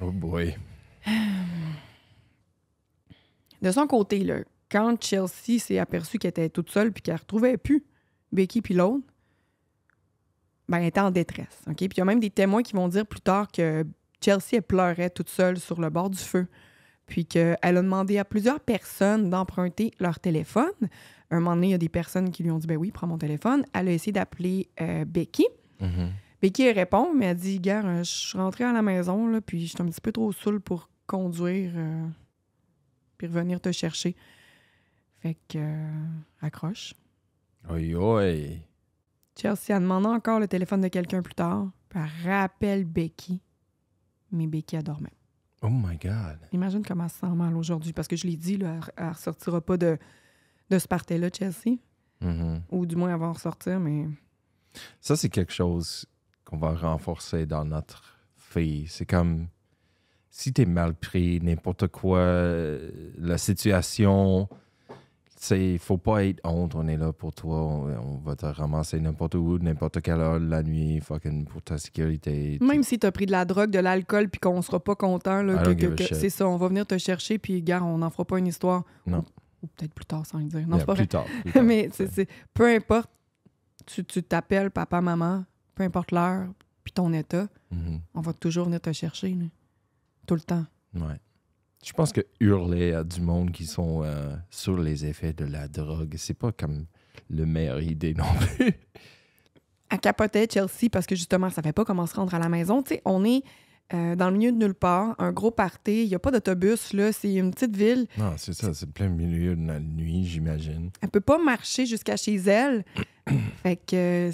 Oh 0.00 0.10
boy. 0.10 0.56
De 3.62 3.70
son 3.70 3.86
côté, 3.86 4.24
là, 4.24 4.38
quand 4.70 5.02
Chelsea 5.02 5.58
s'est 5.58 5.78
aperçue 5.78 6.18
qu'elle 6.18 6.30
était 6.30 6.48
toute 6.48 6.70
seule 6.70 6.92
puis 6.92 7.02
qu'elle 7.02 7.14
ne 7.14 7.20
retrouvait 7.20 7.56
plus 7.56 7.84
Becky 8.32 8.62
puis 8.62 8.74
l'autre, 8.74 9.04
ben, 10.68 10.78
elle 10.78 10.86
était 10.86 11.00
en 11.00 11.10
détresse. 11.10 11.60
OK? 11.68 11.76
Puis 11.76 11.88
il 11.92 11.98
y 11.98 12.00
a 12.00 12.04
même 12.04 12.20
des 12.20 12.30
témoins 12.30 12.62
qui 12.62 12.72
vont 12.72 12.88
dire 12.88 13.06
plus 13.06 13.20
tard 13.20 13.50
que 13.50 13.84
Chelsea, 14.24 14.42
elle 14.54 14.62
pleurait 14.62 15.10
toute 15.10 15.28
seule 15.28 15.58
sur 15.58 15.80
le 15.80 15.90
bord 15.90 16.08
du 16.10 16.18
feu. 16.18 16.46
Puis 17.10 17.26
qu'elle 17.26 17.58
a 17.60 17.72
demandé 17.72 18.18
à 18.18 18.24
plusieurs 18.24 18.60
personnes 18.60 19.28
d'emprunter 19.30 19.90
leur 19.98 20.20
téléphone. 20.20 20.70
Un 21.30 21.40
moment 21.40 21.56
donné, 21.56 21.66
il 21.68 21.70
y 21.72 21.74
a 21.74 21.78
des 21.78 21.88
personnes 21.88 22.30
qui 22.30 22.44
lui 22.44 22.52
ont 22.52 22.58
dit 22.58 22.68
Ben 22.68 22.76
oui, 22.78 22.92
prends 22.92 23.08
mon 23.08 23.18
téléphone. 23.18 23.64
Elle 23.74 23.88
a 23.88 23.92
essayé 23.92 24.12
d'appeler 24.12 24.68
euh, 24.80 25.04
Becky. 25.04 25.46
Mhm. 25.80 26.12
Becky 26.40 26.62
elle 26.62 26.78
répond, 26.78 27.12
mais 27.14 27.26
elle 27.26 27.36
dit 27.36 27.60
Gars, 27.60 27.84
euh, 27.84 27.98
je 27.98 28.10
suis 28.10 28.38
rentrée 28.38 28.64
à 28.64 28.72
la 28.72 28.80
maison, 28.82 29.26
là, 29.26 29.40
puis 29.40 29.66
je 29.66 29.66
suis 29.66 29.82
un 29.82 29.86
petit 29.86 30.00
peu 30.00 30.12
trop 30.12 30.32
saoule 30.32 30.60
pour 30.60 30.88
conduire, 31.06 31.72
euh, 31.74 32.06
puis 33.18 33.26
revenir 33.26 33.60
te 33.60 33.72
chercher. 33.72 34.16
Fait 35.18 35.36
que, 35.48 35.58
euh, 35.58 36.06
accroche. 36.40 36.94
Oi, 37.68 37.94
oi. 37.94 38.62
Chelsea 39.36 39.76
a 39.76 39.80
demandé 39.80 40.06
encore 40.06 40.40
le 40.40 40.48
téléphone 40.48 40.80
de 40.80 40.88
quelqu'un 40.88 41.22
plus 41.22 41.34
tard, 41.34 41.70
puis 41.88 42.00
elle 42.00 42.30
rappelle 42.30 42.84
Becky. 42.84 43.40
Mais 44.32 44.46
Becky, 44.46 44.76
elle 44.76 44.84
dormait. 44.84 45.10
Oh 45.62 45.68
my 45.68 45.96
God. 45.98 46.38
Imagine 46.52 46.82
comment 46.82 47.08
se 47.08 47.18
sent 47.18 47.34
mal 47.34 47.56
aujourd'hui, 47.56 47.92
parce 47.92 48.08
que 48.08 48.16
je 48.16 48.26
l'ai 48.26 48.36
dit, 48.36 48.56
là, 48.56 48.80
elle 48.96 49.06
ne 49.08 49.12
ressortira 49.12 49.60
pas 49.60 49.76
de, 49.76 49.98
de 50.70 50.78
ce 50.78 50.88
party-là, 50.88 51.28
Chelsea. 51.36 51.78
Mhm. 52.20 52.62
Ou 52.70 52.86
du 52.86 52.96
moins, 52.96 53.12
elle 53.12 53.20
va 53.20 53.26
en 53.26 53.32
ressortir, 53.32 53.78
mais 53.80 54.06
Ça, 55.00 55.16
c'est 55.16 55.28
quelque 55.28 55.52
chose 55.52 56.06
qu'on 56.44 56.58
va 56.58 56.74
renforcer 56.74 57.46
dans 57.46 57.64
notre 57.64 58.18
fille. 58.36 58.86
C'est 58.88 59.06
comme 59.06 59.48
si 60.30 60.52
t'es 60.52 60.64
mal 60.66 60.94
pris, 60.94 61.40
n'importe 61.40 61.88
quoi, 61.88 62.18
euh, 62.18 62.90
la 63.18 63.36
situation, 63.36 64.48
il 65.50 65.78
faut 65.78 65.96
pas 65.98 66.24
être 66.24 66.40
honte, 66.44 66.74
on 66.74 66.86
est 66.86 66.96
là 66.96 67.12
pour 67.12 67.32
toi, 67.32 67.60
on, 67.62 67.88
on 67.88 68.18
va 68.18 68.36
te 68.36 68.44
ramasser 68.46 69.00
n'importe 69.00 69.34
où, 69.36 69.58
n'importe 69.58 70.00
quelle 70.02 70.20
heure 70.20 70.38
de 70.38 70.46
la 70.46 70.62
nuit, 70.62 71.00
fucking 71.00 71.46
pour 71.46 71.62
ta 71.62 71.78
sécurité. 71.78 72.58
Même 72.60 72.82
si 72.82 72.98
tu 72.98 73.06
as 73.06 73.12
pris 73.12 73.26
de 73.26 73.30
la 73.32 73.44
drogue, 73.44 73.70
de 73.70 73.78
l'alcool, 73.78 74.28
puis 74.28 74.38
qu'on 74.40 74.60
sera 74.62 74.80
pas 74.80 74.94
content, 74.94 75.42
c'est 76.12 76.30
ça, 76.30 76.46
on 76.46 76.56
va 76.56 76.68
venir 76.68 76.86
te 76.86 76.98
chercher, 76.98 77.38
puis 77.38 77.62
gars, 77.62 77.82
on 77.82 77.98
n'en 77.98 78.10
fera 78.10 78.24
pas 78.24 78.38
une 78.38 78.46
histoire. 78.48 78.84
Non. 79.06 79.18
Ou, 79.62 79.64
ou 79.64 79.66
peut-être 79.76 79.94
plus 79.94 80.04
tard 80.06 80.26
sans 80.26 80.38
le 80.38 80.44
dire. 80.44 80.66
Non, 80.68 80.76
Yeah, 80.76 80.84
pas 80.86 80.94
plus 80.94 81.08
tard. 81.08 81.24
plus 81.42 81.52
tard. 81.52 81.62
Mais 81.62 81.88
c'est, 81.92 82.28
peu 82.52 82.68
importe, 82.68 83.10
tu, 83.86 84.04
tu 84.04 84.22
t'appelles 84.22 84.70
papa, 84.70 85.00
maman, 85.00 85.44
peu 85.74 85.82
importe 85.84 86.12
l'heure, 86.12 86.48
puis 86.84 86.92
ton 86.92 87.12
état, 87.12 87.46
Mhm. 87.70 88.00
on 88.14 88.20
va 88.20 88.32
toujours 88.32 88.64
venir 88.66 88.80
te 88.80 88.92
chercher, 88.92 89.30
là. 89.34 89.44
tout 90.26 90.34
le 90.34 90.40
temps. 90.40 90.64
Ouais. 90.94 91.18
Je 91.82 91.92
pense 91.92 92.12
que 92.12 92.20
hurler 92.40 92.92
à 92.92 93.04
du 93.04 93.20
monde 93.20 93.52
qui 93.52 93.64
sont 93.64 94.02
euh, 94.04 94.36
sur 94.50 94.78
les 94.78 95.06
effets 95.06 95.32
de 95.32 95.46
la 95.46 95.66
drogue, 95.66 96.14
c'est 96.18 96.34
pas 96.34 96.52
comme 96.52 96.86
le 97.30 97.46
meilleure 97.46 97.80
idée 97.80 98.14
non 98.14 98.24
plus. 98.56 98.72
Elle 99.90 99.98
capotait 99.98 100.46
Chelsea 100.50 100.90
parce 100.92 101.06
que 101.06 101.16
justement, 101.16 101.50
ça 101.50 101.62
fait 101.62 101.72
pas 101.72 101.84
comment 101.84 102.06
se 102.06 102.14
rendre 102.14 102.34
à 102.34 102.38
la 102.38 102.48
maison. 102.48 102.84
On 103.04 103.24
est 103.24 103.42
euh, 103.92 104.14
dans 104.14 104.30
le 104.30 104.36
milieu 104.36 104.52
de 104.52 104.56
nulle 104.56 104.74
part, 104.74 105.16
un 105.18 105.32
gros 105.32 105.50
party, 105.50 106.04
il 106.04 106.08
n'y 106.08 106.14
a 106.14 106.20
pas 106.20 106.30
d'autobus, 106.30 106.92
là, 106.92 107.12
c'est 107.12 107.34
une 107.34 107.50
petite 107.50 107.76
ville. 107.76 108.06
non, 108.18 108.34
c'est 108.36 108.52
ça, 108.52 108.72
c'est 108.72 108.88
plein 108.92 109.08
milieu 109.08 109.56
de 109.56 109.66
la 109.66 109.80
nuit, 109.80 110.26
j'imagine. 110.26 110.90
Elle 111.00 111.08
peut 111.08 111.20
pas 111.20 111.38
marcher 111.38 111.86
jusqu'à 111.86 112.16
chez 112.16 112.36
elle. 112.36 112.84
fait 113.62 113.76
que 113.76 114.28
euh, 114.28 114.32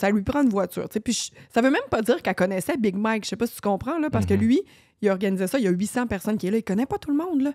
ça 0.00 0.10
lui 0.10 0.22
prend 0.22 0.42
une 0.42 0.48
voiture. 0.48 0.88
tu 0.88 0.94
sais. 0.94 1.00
Puis 1.00 1.12
je- 1.12 1.30
ça 1.52 1.60
veut 1.60 1.70
même 1.70 1.82
pas 1.90 2.02
dire 2.02 2.20
qu'elle 2.22 2.34
connaissait 2.34 2.76
Big 2.76 2.96
Mike. 2.96 3.24
Je 3.24 3.30
sais 3.30 3.36
pas 3.36 3.46
si 3.46 3.54
tu 3.54 3.60
comprends, 3.60 3.98
là, 3.98 4.10
parce 4.10 4.26
que 4.26 4.34
Mhm. 4.34 4.40
lui, 4.40 4.62
il 5.00 5.08
a 5.08 5.12
organisé 5.12 5.46
ça. 5.46 5.58
Il 5.58 5.64
y 5.64 5.68
a 5.68 5.70
800 5.70 6.06
personnes 6.06 6.38
qui 6.38 6.46
est 6.46 6.50
là. 6.50 6.58
Il 6.58 6.64
connaît 6.64 6.86
pas 6.86 6.98
tout 6.98 7.10
le 7.10 7.16
monde, 7.16 7.42
là. 7.42 7.52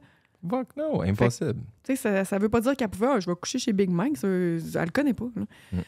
Fuck 0.48 0.76
no, 0.78 1.02
impossible. 1.02 1.56
Tu 1.84 1.96
sais, 1.96 1.96
ça, 1.96 2.24
ça 2.24 2.38
veut 2.38 2.48
pas 2.50 2.62
dire 2.62 2.76
qu'elle 2.78 2.90
pouvait, 2.90 3.08
Ah, 3.10 3.20
je 3.20 3.26
vais 3.30 3.36
coucher 3.36 3.58
chez 3.60 3.74
Big 3.74 3.90
Mike. 3.90 4.18
Ça, 4.18 4.28
elle 4.28 4.60
le 4.86 4.92
connaît 4.92 5.14
pas. 5.14 5.26
là. 5.36 5.82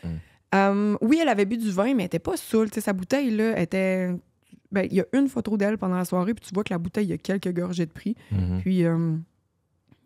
Euh, 0.56 0.98
oui, 1.01 1.20
elle 1.22 1.29
avait 1.29 1.46
bu 1.46 1.58
du 1.58 1.70
vin, 1.72 1.94
mais 1.94 2.03
elle 2.03 2.08
était 2.08 2.18
pas 2.20 2.36
saoule. 2.36 2.70
Sa 2.74 2.94
bouteille, 2.94 3.29
là, 3.32 3.60
était. 3.62 4.10
Ben, 4.72 4.88
il 4.89 4.98
y 4.98 5.01
a 5.01 5.06
une 5.13 5.27
photo 5.27 5.58
d'elle 5.58 5.77
pendant 5.77 5.96
la 5.98 6.06
soirée, 6.06 6.34
puis 6.34 6.46
tu 6.48 6.53
vois 6.53 6.63
que 6.63 6.74
la 6.74 6.77
bouteille, 6.79 7.06
il 7.06 7.10
y 7.10 7.13
a 7.13 7.18
quelques 7.18 7.53
gorgées 7.53 7.86
de 7.86 7.91
prix. 7.91 8.15
Mhm. 8.32 8.60
Puis, 8.62 8.84
euh, 8.86 9.15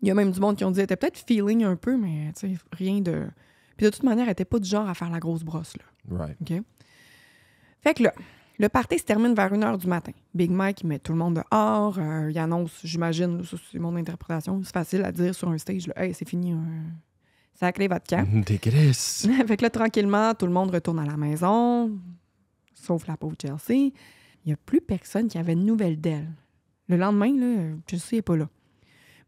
il 0.02 0.08
y 0.08 0.10
a 0.10 0.14
même 0.14 0.30
du 0.30 0.40
monde 0.40 0.56
qui 0.56 0.64
ont 0.64 0.70
dit 0.70 0.76
qu'elle 0.76 0.84
était 0.84 0.96
peut-être 0.96 1.18
feeling 1.26 1.64
un 1.64 1.76
peu, 1.76 1.96
mais 1.96 2.32
tu 2.38 2.48
sais, 2.48 2.54
rien 2.72 3.00
de. 3.00 3.26
Puis 3.76 3.86
de 3.86 3.90
toute 3.90 4.02
manière, 4.02 4.26
elle 4.26 4.32
était 4.32 4.44
pas 4.44 4.58
du 4.58 4.68
genre 4.68 4.88
à 4.88 4.94
faire 4.94 5.10
la 5.10 5.18
grosse 5.18 5.42
brosse, 5.44 5.74
là. 5.76 6.16
Right. 6.16 6.36
OK? 6.40 6.62
Fait 7.82 7.94
que 7.94 8.02
là, 8.04 8.12
le 8.58 8.68
party 8.68 8.98
se 8.98 9.04
termine 9.04 9.34
vers 9.34 9.52
1h 9.52 9.78
du 9.78 9.86
matin. 9.86 10.12
Big 10.32 10.50
Mike, 10.50 10.82
il 10.82 10.86
met 10.86 10.98
tout 10.98 11.12
le 11.12 11.18
monde 11.18 11.34
dehors. 11.34 11.98
euh, 11.98 12.30
il 12.30 12.38
annonce, 12.38 12.80
j'imagine, 12.84 13.42
c'est 13.70 13.78
mon 13.78 13.96
interprétation, 13.96 14.60
c'est 14.62 14.72
facile 14.72 15.04
à 15.04 15.12
dire 15.12 15.34
sur 15.34 15.48
un 15.48 15.58
stage, 15.58 15.86
là, 15.88 15.94
hey, 16.04 16.14
c'est 16.14 16.28
fini, 16.28 16.52
euh, 16.52 16.56
ça 17.54 17.66
a 17.66 17.72
clé 17.72 17.88
votre 17.88 18.06
camp. 18.06 18.26
Dégueulasse. 18.46 19.26
fait 19.46 19.56
que 19.56 19.62
là, 19.62 19.70
tranquillement, 19.70 20.34
tout 20.34 20.46
le 20.46 20.52
monde 20.52 20.70
retourne 20.70 20.98
à 21.00 21.04
la 21.06 21.16
maison, 21.16 21.90
sauf 22.74 23.06
la 23.06 23.16
pauvre 23.16 23.36
Chelsea. 23.40 23.92
Il 24.44 24.48
n'y 24.48 24.52
a 24.52 24.56
plus 24.56 24.80
personne 24.80 25.26
qui 25.28 25.38
avait 25.38 25.54
de 25.54 25.60
nouvelles 25.62 26.00
d'elle. 26.00 26.30
Le 26.88 26.96
lendemain, 26.96 27.32
là, 27.34 27.76
Chelsea 27.88 28.16
n'est 28.16 28.22
pas 28.22 28.36
là. 28.36 28.48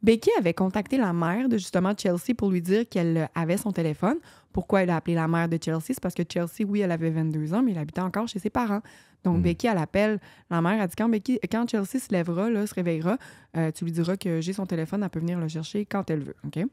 Becky 0.07 0.31
avait 0.39 0.55
contacté 0.55 0.97
la 0.99 1.13
mère 1.13 1.49
de 1.49 1.59
justement 1.59 1.93
Chelsea 1.99 2.33
pour 2.39 2.51
lui 2.51 2.63
dire 2.63 2.89
qu'elle 2.89 3.29
avait 3.35 3.57
son 3.57 3.73
téléphone. 3.73 4.17
Pourquoi 4.53 4.83
elle 4.85 4.91
a 4.91 4.97
appelé 4.97 5.17
la 5.17 5.27
mère 5.27 5.49
de 5.49 5.59
Chelsea? 5.63 5.81
C'est 5.89 6.01
parce 6.01 6.15
que 6.15 6.23
Chelsea, 6.33 6.65
oui, 6.67 6.81
elle 6.81 6.93
avait 6.93 7.11
22 7.11 7.53
ans, 7.55 7.63
mais 7.63 7.73
elle 7.73 7.79
habitait 7.79 8.01
encore 8.01 8.29
chez 8.29 8.39
ses 8.39 8.49
parents. 8.49 8.83
Donc, 9.25 9.39
Mm. 9.39 9.43
Becky, 9.43 9.67
elle 9.67 9.79
appelle 9.79 10.21
la 10.49 10.63
mère. 10.63 10.81
Elle 10.81 10.89
dit 10.89 10.95
quand, 10.97 11.09
Becky, 11.09 11.41
quand 11.51 11.69
Chelsea 11.69 11.99
se 11.99 12.13
lèvera, 12.13 12.49
là, 12.49 12.65
se 12.69 12.75
réveillera, 12.75 13.19
euh, 13.57 13.73
tu 13.73 13.85
lui 13.85 13.91
diras 13.91 14.17
que 14.17 14.41
j'ai 14.41 14.53
son 14.53 14.65
téléphone, 14.65 15.03
elle 15.03 15.11
peut 15.11 15.19
venir 15.19 15.41
le 15.41 15.49
chercher 15.49 15.85
quand 15.85 16.09
elle 16.09 16.21
veut. 16.23 16.37
OK? 16.47 16.65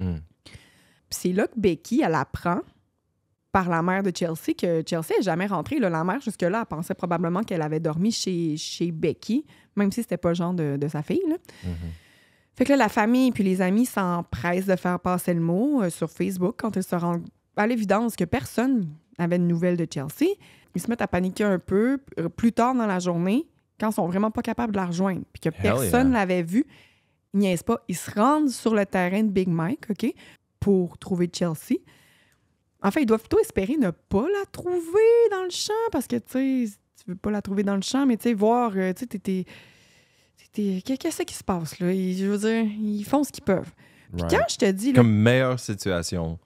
Mm. 0.00 0.16
Puis 0.44 0.52
c'est 1.10 1.32
là 1.32 1.46
que 1.46 1.56
Becky, 1.56 2.02
elle 2.04 2.16
apprend 2.16 2.58
par 3.52 3.68
la 3.68 3.82
mère 3.82 4.02
de 4.02 4.10
Chelsea 4.12 4.52
que 4.58 4.82
Chelsea 4.84 5.14
n'est 5.16 5.22
jamais 5.22 5.46
rentrée. 5.46 5.78
là. 5.78 5.88
La 5.88 6.02
mère, 6.02 6.20
jusque-là, 6.20 6.58
elle 6.62 6.66
pensait 6.66 6.94
probablement 6.94 7.44
qu'elle 7.44 7.62
avait 7.62 7.78
dormi 7.78 8.10
chez, 8.10 8.56
chez 8.56 8.90
Becky, 8.90 9.46
même 9.76 9.92
si 9.92 10.02
c'était 10.02 10.16
pas 10.16 10.30
le 10.30 10.34
genre 10.34 10.54
de, 10.54 10.76
de 10.76 10.88
sa 10.88 11.02
fille. 11.04 11.22
là. 11.28 11.36
Mhm. 11.64 11.72
Fait 12.56 12.64
que 12.64 12.70
là, 12.70 12.76
la 12.76 12.88
famille 12.88 13.32
puis 13.32 13.42
les 13.42 13.60
amis 13.60 13.86
s'empressent 13.86 14.66
de 14.66 14.76
faire 14.76 15.00
passer 15.00 15.34
le 15.34 15.40
mot 15.40 15.82
euh, 15.82 15.90
sur 15.90 16.10
Facebook 16.10 16.54
quand 16.58 16.76
ils 16.76 16.82
se 16.82 16.94
rendent 16.94 17.26
à 17.56 17.66
l'évidence 17.66 18.16
que 18.16 18.24
personne 18.24 18.88
n'avait 19.18 19.38
de 19.38 19.44
nouvelles 19.44 19.76
de 19.76 19.86
Chelsea. 19.92 20.30
Ils 20.74 20.80
se 20.80 20.88
mettent 20.88 21.02
à 21.02 21.08
paniquer 21.08 21.44
un 21.44 21.58
peu 21.58 21.98
euh, 22.18 22.28
plus 22.28 22.52
tard 22.52 22.74
dans 22.74 22.86
la 22.86 22.98
journée 22.98 23.46
quand 23.78 23.90
ils 23.90 23.94
sont 23.94 24.06
vraiment 24.06 24.30
pas 24.30 24.42
capables 24.42 24.72
de 24.72 24.78
la 24.78 24.86
rejoindre 24.86 25.22
puis 25.32 25.40
que 25.40 25.48
Hell 25.48 25.62
personne 25.62 26.10
yeah. 26.10 26.20
l'avait 26.20 26.42
vue. 26.42 26.66
Ils 27.32 27.40
niaisent 27.40 27.62
pas. 27.64 27.82
Ils 27.88 27.96
se 27.96 28.10
rendent 28.12 28.50
sur 28.50 28.74
le 28.74 28.86
terrain 28.86 29.22
de 29.24 29.30
Big 29.30 29.48
Mike, 29.48 29.90
OK, 29.90 30.06
pour 30.60 30.96
trouver 30.98 31.28
Chelsea. 31.32 31.78
En 32.82 32.90
fait, 32.92 33.02
ils 33.02 33.06
doivent 33.06 33.20
plutôt 33.20 33.40
espérer 33.40 33.76
ne 33.76 33.90
pas 33.90 34.26
la 34.28 34.44
trouver 34.52 35.00
dans 35.32 35.42
le 35.42 35.50
champ 35.50 35.72
parce 35.90 36.06
que, 36.06 36.16
tu 36.16 36.66
sais, 36.66 36.76
tu 37.02 37.10
veux 37.10 37.16
pas 37.16 37.30
la 37.30 37.42
trouver 37.42 37.62
dans 37.64 37.74
le 37.76 37.82
champ, 37.82 38.06
mais 38.06 38.16
tu 38.16 38.24
sais, 38.24 38.34
voir, 38.34 38.72
euh, 38.76 38.92
tu 38.92 39.00
sais, 39.00 39.06
t'es- 39.06 39.18
t'es- 39.18 39.44
t'es- 39.44 39.44
t'es- 39.44 40.42
Qu'est-ce 40.54 41.22
qui 41.22 41.34
se 41.34 41.44
passe, 41.44 41.78
là? 41.80 41.92
Ils- 41.92 42.16
je 42.18 42.26
veux 42.26 42.38
dire, 42.38 42.64
ils 42.80 43.04
font 43.04 43.24
ce 43.24 43.32
qu'ils 43.32 43.44
peuvent. 43.44 43.70
Puis 44.12 44.22
Right. 44.22 44.30
quand 44.38 44.44
je 44.48 44.56
te 44.56 44.70
dis, 44.70 44.92
là, 44.92 44.96
Comme 45.00 45.10
meilleure 45.12 45.58
situation, 45.58 46.38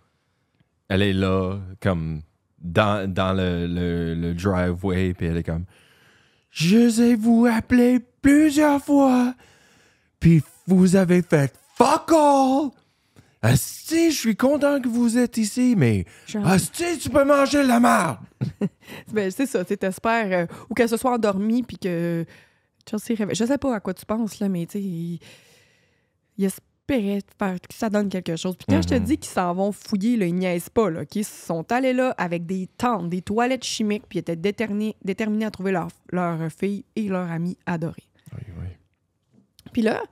elle 0.89 1.03
est 1.03 1.13
là, 1.13 1.59
comme 1.81 2.23
dans, 2.59 3.11
dans 3.13 3.35
le, 3.35 3.67
le, 3.67 4.15
le 4.15 4.35
driveway, 4.35 5.13
puis 5.15 5.27
elle 5.27 5.37
est 5.37 5.43
comme 5.43 5.65
Je 6.51 7.01
ai 7.03 7.15
vous 7.15 7.47
appelé 7.47 8.01
plusieurs 8.23 8.83
fois, 8.83 9.35
puis 10.19 10.43
vous 10.67 10.97
avez 10.97 11.21
fait 11.23 11.53
fuck 11.77 12.11
all. 12.13 12.71
Asti, 13.43 14.11
je 14.11 14.17
suis 14.19 14.37
content 14.37 14.81
que 14.81 14.89
vous 14.89 15.17
êtes 15.17 15.37
ici, 15.37 15.75
mais 15.77 16.07
genre, 16.27 16.47
Asti, 16.49 16.99
tu 16.99 17.09
peux 17.11 17.25
manger 17.25 17.63
la 17.63 17.79
merde. 17.79 18.17
ben, 19.13 19.31
c'est 19.31 19.47
ça, 19.47 19.65
tu 19.65 19.77
t'espères, 19.77 20.33
euh, 20.33 20.47
ou 20.69 20.75
qu'elle 20.75 20.89
se 20.89 20.97
soit 20.97 21.13
endormie, 21.13 21.63
puis 21.63 21.79
que 21.79 22.25
Chelsea. 22.89 23.29
Je 23.33 23.45
sais 23.45 23.59
pas 23.59 23.75
à 23.77 23.81
quoi 23.81 23.95
tu 23.95 24.07
penses, 24.07 24.41
là, 24.41 24.49
mais 24.49 24.67
tu 24.67 24.73
sais, 24.79 24.83
il, 24.83 25.19
il 26.39 26.45
espérait 26.45 27.21
faire 27.39 27.61
que 27.61 27.75
ça 27.75 27.91
donne 27.91 28.09
quelque 28.09 28.37
chose. 28.37 28.57
Puis 28.57 28.67
quand 28.69 28.81
je 28.83 28.89
te 28.89 28.95
Mhm. 28.95 29.05
dis 29.05 29.19
qu'ils 29.19 29.31
s'en 29.31 29.53
vont 29.55 29.73
fouiller, 29.73 30.17
là, 30.17 30.27
ils 30.27 30.35
niaisent 30.35 30.71
pas, 30.71 30.89
là, 30.91 31.05
qu'ils 31.05 31.25
sont 31.25 31.71
allés 31.73 31.93
là 31.93 32.15
avec 32.17 32.47
des 32.47 32.67
tentes, 32.79 33.09
des 33.11 33.21
toilettes 33.23 33.65
chimiques, 33.65 34.05
puis 34.09 34.19
ils 34.19 34.21
étaient 34.21 34.37
déterminés, 34.37 34.97
déterminés 35.05 35.45
à 35.45 35.51
trouver 35.51 35.73
leur, 35.73 35.89
leur 36.11 36.51
fille 36.51 36.85
et 36.97 37.09
leur 37.09 37.31
amie 37.31 37.57
adorée. 37.67 38.09
Oui, 38.33 38.41
oui. 38.61 38.69
Puis 39.73 39.83
là, 39.83 40.03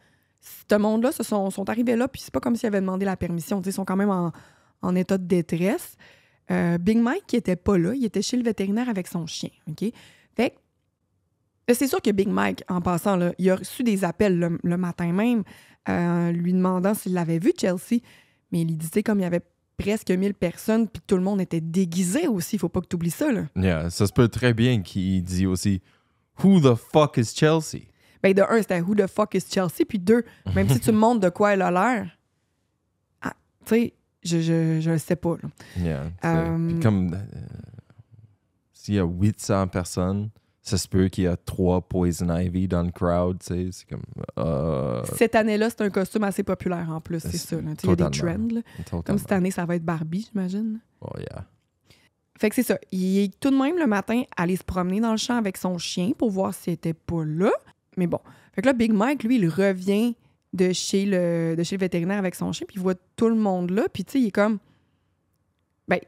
ce 0.68 0.76
monde-là 0.76 1.12
se 1.12 1.22
sont, 1.22 1.50
sont 1.50 1.68
arrivés 1.70 1.96
là, 1.96 2.08
puis 2.08 2.20
c'est 2.20 2.32
pas 2.32 2.40
comme 2.40 2.56
s'ils 2.56 2.66
avaient 2.66 2.80
demandé 2.80 3.04
la 3.06 3.16
permission. 3.16 3.62
Ils 3.64 3.72
sont 3.72 3.84
quand 3.84 3.96
même 3.96 4.10
en, 4.10 4.32
en 4.82 4.94
état 4.94 5.16
de 5.18 5.24
détresse. 5.26 5.96
Euh, 6.50 6.78
Big 6.78 6.98
Mike, 6.98 7.24
qui 7.26 7.36
était 7.36 7.56
pas 7.56 7.76
là, 7.78 7.94
il 7.94 8.04
était 8.04 8.22
chez 8.22 8.36
le 8.36 8.44
vétérinaire 8.44 8.88
avec 8.88 9.08
son 9.08 9.26
chien. 9.26 9.48
OK? 9.68 9.90
Fait 10.36 10.50
que, 10.50 10.56
c'est 11.74 11.88
sûr 11.88 12.00
que 12.00 12.10
Big 12.10 12.28
Mike, 12.28 12.62
en 12.68 12.80
passant, 12.80 13.16
là, 13.16 13.32
il 13.38 13.50
a 13.50 13.56
reçu 13.56 13.82
des 13.82 14.04
appels 14.04 14.38
le, 14.38 14.58
le 14.62 14.76
matin 14.76 15.12
même, 15.12 15.42
euh, 15.88 16.30
lui 16.32 16.52
demandant 16.52 16.94
s'il 16.94 17.14
l'avait 17.14 17.38
vu, 17.38 17.52
Chelsea. 17.58 18.00
Mais 18.52 18.60
il 18.60 18.76
disait 18.76 19.02
comme 19.02 19.18
il 19.18 19.22
y 19.22 19.26
avait 19.26 19.42
presque 19.76 20.10
1000 20.10 20.34
personnes, 20.34 20.88
puis 20.88 21.02
tout 21.06 21.16
le 21.16 21.22
monde 21.22 21.40
était 21.40 21.60
déguisé 21.60 22.28
aussi. 22.28 22.58
Faut 22.58 22.68
pas 22.68 22.80
que 22.80 22.86
tu 22.86 22.96
oublies 22.96 23.10
ça. 23.10 23.30
Là. 23.32 23.46
Yeah, 23.56 23.90
ça 23.90 24.06
se 24.06 24.12
peut 24.12 24.28
très 24.28 24.54
bien 24.54 24.80
qu'il 24.82 25.22
dit 25.22 25.46
aussi 25.46 25.82
Who 26.42 26.60
the 26.60 26.74
fuck 26.76 27.16
is 27.18 27.32
Chelsea? 27.34 27.80
Ben, 28.22 28.32
de 28.32 28.42
un, 28.42 28.58
c'était 28.58 28.80
Who 28.80 28.94
the 28.94 29.06
fuck 29.06 29.34
is 29.34 29.44
Chelsea? 29.50 29.84
Puis 29.88 29.98
deux, 29.98 30.24
même 30.54 30.68
si 30.68 30.80
tu 30.80 30.92
me 30.92 30.96
montres 30.98 31.20
de 31.20 31.28
quoi 31.28 31.52
elle 31.54 31.62
a 31.62 31.70
l'air, 31.70 32.16
ah, 33.22 33.34
tu 33.64 33.74
sais, 33.74 33.94
je, 34.22 34.40
je, 34.40 34.80
je 34.80 34.96
sais 34.96 35.16
pas. 35.16 35.36
là. 35.42 35.48
Yeah, 35.82 36.56
puis 36.68 36.80
comme 36.80 37.12
euh, 37.12 37.18
s'il 38.72 38.94
y 38.94 38.98
a 38.98 39.04
800 39.04 39.68
personnes, 39.68 40.30
ça 40.66 40.78
se 40.78 40.88
peut 40.88 41.06
qu'il 41.06 41.24
y 41.24 41.26
a 41.28 41.36
trois 41.36 41.80
Poison 41.80 42.36
Ivy 42.36 42.66
dans 42.66 42.82
le 42.82 42.90
crowd, 42.90 43.38
tu 43.38 43.46
sais, 43.46 43.68
c'est 43.70 43.88
comme 43.88 44.02
euh, 44.36 45.00
Cette 45.14 45.36
année-là, 45.36 45.70
c'est 45.70 45.82
un 45.82 45.90
costume 45.90 46.24
assez 46.24 46.42
populaire 46.42 46.90
en 46.90 47.00
plus, 47.00 47.20
c'est 47.20 47.36
ça. 47.36 47.56
Il 47.56 47.88
y 47.88 47.92
a 47.92 47.94
des 47.94 48.10
trends. 48.10 48.48
là. 48.50 48.60
Comme 49.04 49.18
cette 49.18 49.30
année, 49.30 49.52
ça 49.52 49.64
va 49.64 49.76
être 49.76 49.84
Barbie, 49.84 50.28
j'imagine. 50.32 50.80
Oh 51.00 51.16
yeah. 51.18 51.46
Fait 52.36 52.48
que 52.48 52.56
c'est 52.56 52.64
ça. 52.64 52.78
Il 52.90 53.18
est 53.18 53.38
tout 53.38 53.50
de 53.50 53.56
même 53.56 53.78
le 53.78 53.86
matin 53.86 54.24
allé 54.36 54.56
se 54.56 54.64
promener 54.64 55.00
dans 55.00 55.12
le 55.12 55.16
champ 55.16 55.36
avec 55.36 55.56
son 55.56 55.78
chien 55.78 56.10
pour 56.18 56.30
voir 56.30 56.52
s'il 56.52 56.72
était 56.72 56.94
pas 56.94 57.24
là. 57.24 57.52
Mais 57.96 58.08
bon. 58.08 58.18
Fait 58.52 58.60
que 58.60 58.66
là, 58.66 58.72
Big 58.72 58.92
Mike, 58.92 59.22
lui, 59.22 59.36
il 59.36 59.48
revient 59.48 60.16
de 60.52 60.72
chez 60.72 61.06
le, 61.06 61.54
de 61.56 61.62
chez 61.62 61.76
le 61.76 61.80
vétérinaire 61.80 62.18
avec 62.18 62.34
son 62.34 62.50
chien, 62.50 62.66
puis 62.66 62.76
il 62.76 62.82
voit 62.82 62.94
tout 63.14 63.28
le 63.28 63.36
monde 63.36 63.70
là, 63.70 63.84
puis 63.92 64.04
tu 64.04 64.12
sais, 64.12 64.20
il 64.20 64.26
est 64.26 64.32
comme. 64.32 64.58
Ben. 65.86 66.00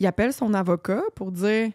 Il 0.00 0.06
appelle 0.06 0.32
son 0.32 0.52
avocat 0.52 1.02
pour 1.14 1.30
dire 1.30 1.70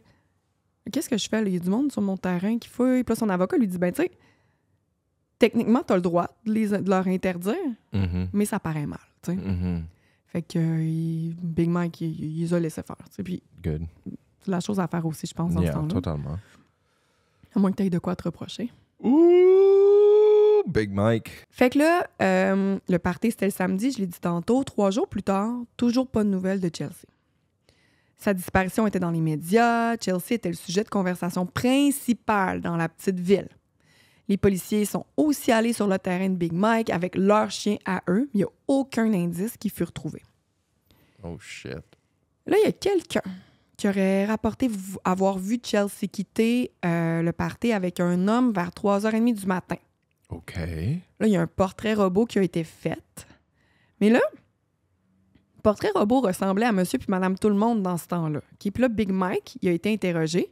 Qu'est-ce 0.92 1.10
que 1.10 1.18
je 1.18 1.28
fais? 1.30 1.42
Il 1.44 1.54
y 1.54 1.58
a 1.58 1.60
du 1.60 1.70
monde 1.70 1.92
sur 1.92 2.02
mon 2.02 2.18
terrain 2.18 2.58
qui 2.58 2.68
fouille. 2.70 3.04
Puis 3.04 3.14
là, 3.14 3.16
son 3.16 3.30
avocat 3.30 3.58
lui 3.58 3.68
dit 3.68 3.78
Ben, 3.78 3.92
tu 3.92 4.02
sais, 4.04 4.12
techniquement, 5.38 5.84
t'as 5.86 5.96
le 5.96 6.02
droit 6.02 6.28
de, 6.46 6.52
les, 6.54 6.68
de 6.70 6.90
leur 6.90 7.08
interdire, 7.08 7.56
Mhm, 7.94 8.30
mais 8.34 8.46
ça 8.46 8.60
paraît 8.60 8.86
mal, 8.86 9.00
tu 9.22 9.32
sais. 9.32 9.38
mhm. 9.38 9.84
Fait 10.28 10.42
que 10.44 10.60
euh, 10.60 10.84
il- 10.84 11.36
Big 11.42 11.70
Mike, 11.70 12.02
il, 12.02 12.24
il 12.24 12.40
les 12.42 12.54
a 12.54 12.60
laissé 12.60 12.84
faire. 12.84 12.98
tu 13.10 13.16
sais. 13.16 13.24
Puis 13.24 13.42
Good. 13.64 13.82
c'est 14.42 14.52
la 14.52 14.60
chose 14.60 14.80
à 14.80 14.88
faire 14.88 15.06
aussi, 15.06 15.26
je 15.28 15.34
pense, 15.34 15.52
ce 15.54 15.72
temps-là. 15.72 15.88
totalement. 15.88 16.38
À 17.56 17.60
moins 17.60 17.72
que 17.72 17.78
tu 17.78 17.84
aies 17.84 17.90
de 17.90 17.98
quoi 18.00 18.16
te 18.16 18.24
reprocher. 18.24 18.70
Ouh, 19.02 20.64
Big 20.68 20.92
Mike. 20.92 21.46
Fait 21.50 21.70
que 21.72 21.80
là, 21.80 22.06
euh, 22.22 22.78
le 22.88 23.00
party, 23.00 23.32
c'était 23.32 23.46
le 23.46 23.52
samedi, 23.52 23.92
je 23.92 23.98
l'ai 24.00 24.08
dit 24.08 24.20
tantôt. 24.20 24.64
Trois 24.64 24.92
jours 24.92 25.08
plus 25.08 25.24
tard, 25.24 25.52
toujours 25.78 26.08
pas 26.08 26.24
de 26.24 26.30
nouvelles 26.30 26.60
de 26.60 26.70
Chelsea. 26.76 27.06
Sa 28.20 28.34
disparition 28.34 28.86
était 28.86 29.00
dans 29.00 29.12
les 29.12 29.22
médias. 29.22 29.96
Chelsea 29.98 30.32
était 30.34 30.50
le 30.50 30.56
sujet 30.56 30.84
de 30.84 30.90
conversation 30.90 31.46
principal 31.46 32.60
dans 32.60 32.76
la 32.76 32.90
petite 32.90 33.20
ville. 33.20 33.48
Les 34.28 34.38
policiers 34.38 34.86
sont 34.86 35.06
aussi 35.16 35.52
allés 35.52 35.74
sur 35.74 35.88
le 35.88 35.98
terrain 35.98 36.30
de 36.30 36.36
Big 36.36 36.52
Mike 36.52 36.90
avec 36.90 37.16
leur 37.16 37.50
chien 37.50 37.78
à 37.86 38.04
eux. 38.10 38.30
Il 38.34 38.38
n'y 38.38 38.44
a 38.44 38.50
aucun 38.68 39.12
indice 39.14 39.58
qui 39.58 39.70
fut 39.70 39.86
retrouvé. 39.86 40.22
Oh 41.24 41.40
shit. 41.40 41.82
Là, 42.46 42.58
il 42.62 42.66
y 42.66 42.68
a 42.68 42.72
quelqu'un 42.74 43.24
qui 43.78 43.88
aurait 43.88 44.26
rapporté 44.26 44.70
avoir 45.06 45.40
vu 45.40 45.58
Chelsea 45.64 46.08
quitter 46.12 46.72
euh, 46.86 47.22
le 47.22 47.32
party 47.32 47.72
avec 47.72 48.02
un 48.02 48.28
homme 48.28 48.52
vers 48.52 48.70
3h30 48.70 49.34
du 49.34 49.46
matin. 49.46 49.78
OK. 50.30 50.56
Là, 50.58 51.28
il 51.28 51.30
y 51.30 51.38
a 51.38 51.42
un 51.42 51.48
portrait 51.48 51.94
robot 51.94 52.26
qui 52.26 52.40
a 52.40 52.44
été 52.44 52.64
fait. 52.66 53.28
Mais 54.02 54.10
là, 54.10 54.22
portrait 55.60 55.92
robot 55.94 56.22
ressemblait 56.22 56.66
à 56.66 56.72
monsieur 56.72 56.98
puis 57.00 57.08
madame 57.10 57.38
tout 57.38 57.50
le 57.50 57.56
monde 57.56 57.82
dans 57.84 57.98
ce 57.98 58.08
temps-là. 58.08 58.42
Puis 58.60 58.72
là, 58.78 58.88
Big 58.88 59.12
Mike, 59.12 59.58
il 59.62 59.70
a 59.70 59.72
été 59.72 59.92
interrogé. 59.94 60.52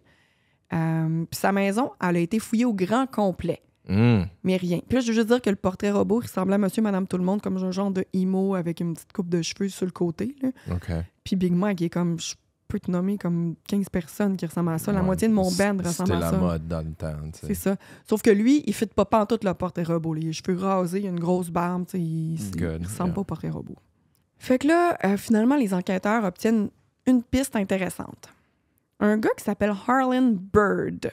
Euh, 0.74 1.26
puis 1.30 1.40
sa 1.40 1.52
maison, 1.52 1.92
elle 2.02 2.18
a 2.18 2.20
été 2.20 2.40
fouillée 2.40 2.66
au 2.66 2.74
grand 2.74 3.08
complet. 3.08 3.62
Mm. 3.88 4.24
Mais 4.44 4.58
rien. 4.58 4.80
Puis 4.88 4.96
là, 4.96 5.00
je 5.00 5.08
veux 5.08 5.14
juste 5.14 5.28
dire 5.28 5.42
que 5.42 5.50
le 5.50 5.56
portrait 5.56 5.92
robot 5.92 6.20
ressemblait 6.20 6.56
à 6.56 6.58
monsieur 6.58 6.82
madame 6.82 7.08
tout 7.08 7.18
le 7.18 7.24
monde 7.24 7.42
comme 7.42 7.56
un 7.58 7.72
genre 7.72 7.92
de 7.92 8.04
emo 8.14 8.56
avec 8.56 8.82
une 8.82 8.94
petite 8.94 9.14
coupe 9.14 9.30
de 9.30 9.42
cheveux 9.42 9.70
sur 9.70 9.86
le 9.86 9.92
côté. 9.92 10.36
là. 10.42 10.50
Puis 11.24 11.36
Big 11.38 11.54
Mike, 11.54 11.80
il 11.82 11.86
est 11.86 11.90
comme, 11.90 12.20
je 12.20 12.36
peux 12.68 12.82
te 12.82 12.92
nommer 12.92 13.18
comme 13.18 13.56
15 13.70 13.88
personnes 13.88 14.36
qui 14.36 14.46
ressemblent 14.46 14.72
à 14.74 14.78
ça. 14.78 14.92
La 14.92 15.00
Ouais, 15.00 15.06
moitié 15.06 15.30
de 15.30 15.34
mon 15.34 15.44
band 15.50 15.78
ressemble 15.82 16.10
C'était 16.10 16.12
à 16.12 16.20
la 16.20 16.32
ça. 16.32 16.38
mode 16.38 16.68
dans 16.68 16.82
le 16.86 16.92
temps, 16.96 17.14
C'est 17.42 17.54
ça. 17.54 17.78
Sauf 18.06 18.22
que 18.22 18.30
lui, 18.30 18.62
il 18.68 18.74
fit 18.74 18.88
pas 18.88 19.06
pantoute 19.06 19.46
le 19.46 19.54
portrait 19.54 19.84
robot. 19.84 20.16
là. 20.16 20.20
Il 20.20 20.26
a 20.26 20.28
les 20.28 20.34
cheveux 20.34 20.58
rasés, 20.58 21.00
il 21.00 21.06
a 21.06 21.10
une 21.10 21.20
grosse 21.22 21.50
barbe, 21.50 21.86
il, 21.94 22.38
Good, 22.58 22.84
ressemble 22.84 23.08
yeah. 23.10 23.14
pas 23.16 23.22
au 23.22 23.24
portrait 23.24 23.50
robot. 23.50 23.76
Fait 24.40 24.60
que 24.60 24.68
là, 24.68 24.98
euh, 25.04 25.18
finalement, 25.18 25.56
les 25.56 25.74
enquêteurs 25.74 26.24
obtiennent 26.24 26.70
une 27.06 27.24
piste 27.24 27.56
intéressante. 27.56 28.30
Un 29.00 29.18
gars 29.18 29.30
qui 29.38 29.44
s'appelle 29.44 29.74
Harlan 29.88 30.36
Bird. 30.54 31.12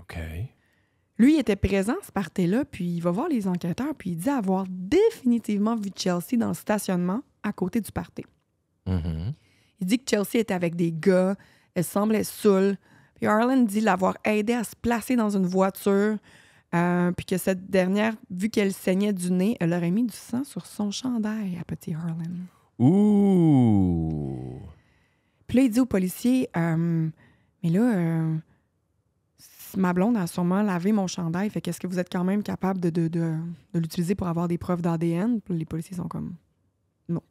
OK. 0.00 0.16
Lui, 1.18 1.34
il 1.34 1.40
était 1.40 1.56
présent 1.56 1.94
à 2.00 2.04
ce 2.04 2.10
party-là, 2.10 2.64
puis 2.64 2.96
il 2.96 3.00
va 3.00 3.10
voir 3.10 3.28
les 3.28 3.46
enquêteurs, 3.46 3.94
puis 3.96 4.10
il 4.10 4.16
dit 4.16 4.30
avoir 4.30 4.64
définitivement 4.68 5.76
vu 5.76 5.90
Chelsea 5.94 6.36
dans 6.36 6.48
le 6.48 6.54
stationnement 6.54 7.22
à 7.42 7.52
côté 7.52 7.80
du 7.80 7.92
party. 7.92 8.24
Mhm. 8.86 9.32
Il 9.80 9.86
dit 9.86 9.98
que 9.98 10.10
Chelsea 10.10 10.40
était 10.40 10.54
avec 10.54 10.74
des 10.74 10.92
gars, 10.92 11.36
elle 11.74 11.84
semblait 11.84 12.24
saoule. 12.24 12.76
Puis 13.14 13.26
Harlan 13.26 13.58
dit 13.58 13.80
l'avoir 13.80 14.16
aidé 14.24 14.54
à 14.54 14.64
se 14.64 14.74
placer 14.74 15.14
dans 15.14 15.36
une 15.36 15.46
voiture, 15.46 16.18
euh, 16.74 17.12
puis 17.12 17.24
que 17.26 17.36
cette 17.38 17.70
dernière, 17.70 18.14
vu 18.30 18.48
qu'elle 18.50 18.72
saignait 18.72 19.12
du 19.12 19.30
nez, 19.30 19.56
elle 19.60 19.72
aurait 19.72 19.90
mis 19.90 20.04
du 20.04 20.14
sang 20.16 20.42
sur 20.44 20.66
son 20.66 20.90
chandail 20.90 21.56
à 21.60 21.64
petit 21.64 21.94
Harlan. 21.94 22.24
Ouh. 22.78 24.58
Puis 25.46 25.58
là, 25.58 25.64
il 25.64 25.70
dit 25.70 25.80
au 25.80 25.86
policier 25.86 26.48
euh, 26.56 27.08
Mais 27.62 27.70
là, 27.70 27.94
euh, 27.96 28.36
ma 29.76 29.92
blonde 29.92 30.16
a 30.16 30.26
sûrement 30.26 30.62
lavé 30.62 30.92
mon 30.92 31.06
chandail, 31.06 31.50
fait 31.50 31.60
qu'est-ce 31.60 31.80
que 31.80 31.86
vous 31.86 31.98
êtes 31.98 32.10
quand 32.10 32.24
même 32.24 32.42
capable 32.42 32.80
de, 32.80 32.90
de, 32.90 33.08
de- 33.08 33.36
de 33.74 33.78
l'utiliser 33.78 34.14
pour 34.14 34.26
avoir 34.28 34.48
des 34.48 34.58
preuves 34.58 34.82
d'ADN? 34.82 35.40
Les 35.48 35.64
policiers 35.64 35.96
sont 35.96 36.08
comme 36.08 36.34
Non. 37.08 37.22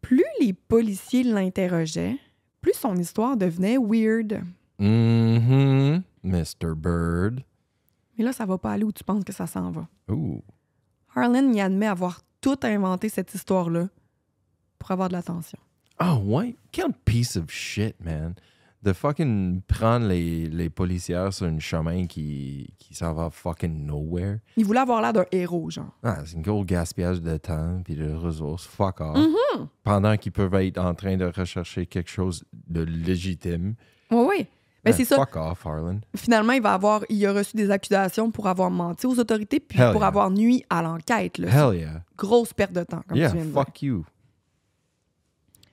Plus 0.00 0.24
les 0.40 0.52
policiers 0.52 1.22
l'interrogeaient, 1.24 2.16
plus 2.60 2.74
son 2.74 2.96
histoire 2.96 3.36
devenait 3.36 3.76
weird. 3.78 4.40
Mhm. 4.78 6.02
Mr. 6.22 6.74
Bird. 6.76 7.42
Mais 8.16 8.24
là, 8.24 8.32
ça 8.32 8.46
va 8.46 8.58
pas 8.58 8.72
aller 8.72 8.84
où 8.84 8.92
tu 8.92 9.04
penses 9.04 9.24
que 9.24 9.32
ça 9.32 9.46
s'en 9.46 9.70
va. 9.70 9.86
Ouh. 10.08 10.42
Harlan 11.14 11.52
y 11.52 11.60
admet 11.60 11.86
avoir 11.86 12.20
tout 12.40 12.58
inventé 12.62 13.08
cette 13.08 13.34
histoire-là 13.34 13.88
pour 14.78 14.90
avoir 14.90 15.08
de 15.08 15.14
l'attention. 15.14 15.58
Oh, 16.00 16.20
ouais. 16.24 16.56
Quel 16.72 16.92
piece 17.04 17.36
of 17.36 17.50
shit, 17.50 17.96
man. 18.00 18.34
De 18.82 18.92
fucking 18.92 19.60
prendre 19.62 20.06
les, 20.06 20.46
les 20.46 20.70
policières 20.70 21.32
sur 21.32 21.46
un 21.46 21.58
chemin 21.58 22.06
qui, 22.06 22.72
qui 22.78 22.94
s'en 22.94 23.12
va 23.12 23.28
fucking 23.30 23.84
nowhere. 23.84 24.38
Il 24.56 24.64
voulait 24.64 24.78
avoir 24.78 25.02
l'air 25.02 25.12
d'un 25.12 25.24
héros, 25.32 25.68
genre. 25.70 25.90
Ah, 26.04 26.18
c'est 26.24 26.36
un 26.36 26.40
gros 26.40 26.64
gaspillage 26.64 27.20
de 27.20 27.36
temps 27.38 27.80
puis 27.84 27.96
de 27.96 28.12
ressources. 28.12 28.66
Fuck 28.66 29.00
off. 29.00 29.16
Mhm. 29.18 29.66
Pendant 29.82 30.16
qu'ils 30.16 30.30
peuvent 30.30 30.54
être 30.54 30.78
en 30.78 30.94
train 30.94 31.16
de 31.16 31.24
rechercher 31.24 31.86
quelque 31.86 32.10
chose 32.10 32.44
de 32.68 32.82
légitime. 32.82 33.74
Oui, 34.12 34.26
oui. 34.28 34.46
Ben, 34.88 34.94
Ah, 34.94 34.96
c'est 34.96 35.04
ça. 35.04 35.16
Fuck 35.16 35.36
off, 35.36 35.66
Harlan. 35.66 36.00
Finalement, 36.16 36.52
il 36.52 36.62
va 36.62 36.74
avoir, 36.74 37.04
il 37.08 37.24
a 37.26 37.32
reçu 37.32 37.56
des 37.56 37.70
accusations 37.70 38.30
pour 38.30 38.46
avoir 38.46 38.70
menti 38.70 39.06
aux 39.06 39.18
autorités 39.18 39.60
puis 39.60 39.78
Hell 39.78 39.92
pour 39.92 40.00
yeah. 40.00 40.08
avoir 40.08 40.30
nuit 40.30 40.64
à 40.70 40.82
l'enquête. 40.82 41.38
là. 41.38 41.48
Hell 41.48 41.78
yeah. 41.80 42.02
Grosse 42.16 42.52
perte 42.52 42.72
de 42.72 42.82
temps, 42.84 43.02
comme 43.08 43.16
yeah, 43.16 43.30
tu 43.30 43.36
viens 43.36 43.44
de 43.46 43.50
dire. 43.50 43.60
fuck 43.64 43.82
you. 43.82 44.04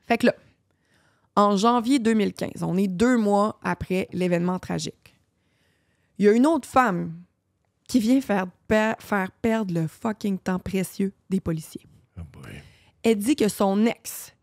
Fait 0.08 0.18
que 0.18 0.28
là, 0.28 0.36
en 1.36 1.58
janvier 1.58 2.00
2015, 2.00 2.64
on 2.64 2.78
est 2.78 2.88
deux 2.88 3.18
mois 3.18 3.60
après 3.64 4.08
l'événement 4.14 4.60
tragique. 4.60 5.16
Il 6.18 6.26
y 6.26 6.30
a 6.30 6.32
une 6.32 6.46
autre 6.46 6.68
femme 6.68 7.14
qui 7.88 8.00
vient 8.00 8.22
faire, 8.22 8.46
per- 8.68 8.94
faire 9.00 9.32
perdre 9.32 9.74
le 9.74 9.88
fucking 9.88 10.38
temps 10.40 10.60
précieux 10.60 11.12
des 11.30 11.40
policiers. 11.40 11.86
Oh 12.18 12.22
boy. 12.32 12.52
Elle 13.04 13.18
dit 13.18 13.36
que 13.36 13.48
son 13.50 13.86
ex 13.86 14.34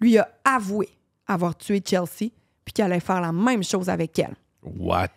lui 0.00 0.16
a 0.16 0.28
avoué 0.44 0.88
avoir 1.26 1.56
tué 1.56 1.82
Chelsea 1.84 2.30
puis 2.68 2.74
qu'elle 2.74 2.92
allait 2.92 3.00
faire 3.00 3.22
la 3.22 3.32
même 3.32 3.64
chose 3.64 3.88
avec 3.88 4.18
elle. 4.18 4.36
What? 4.62 5.14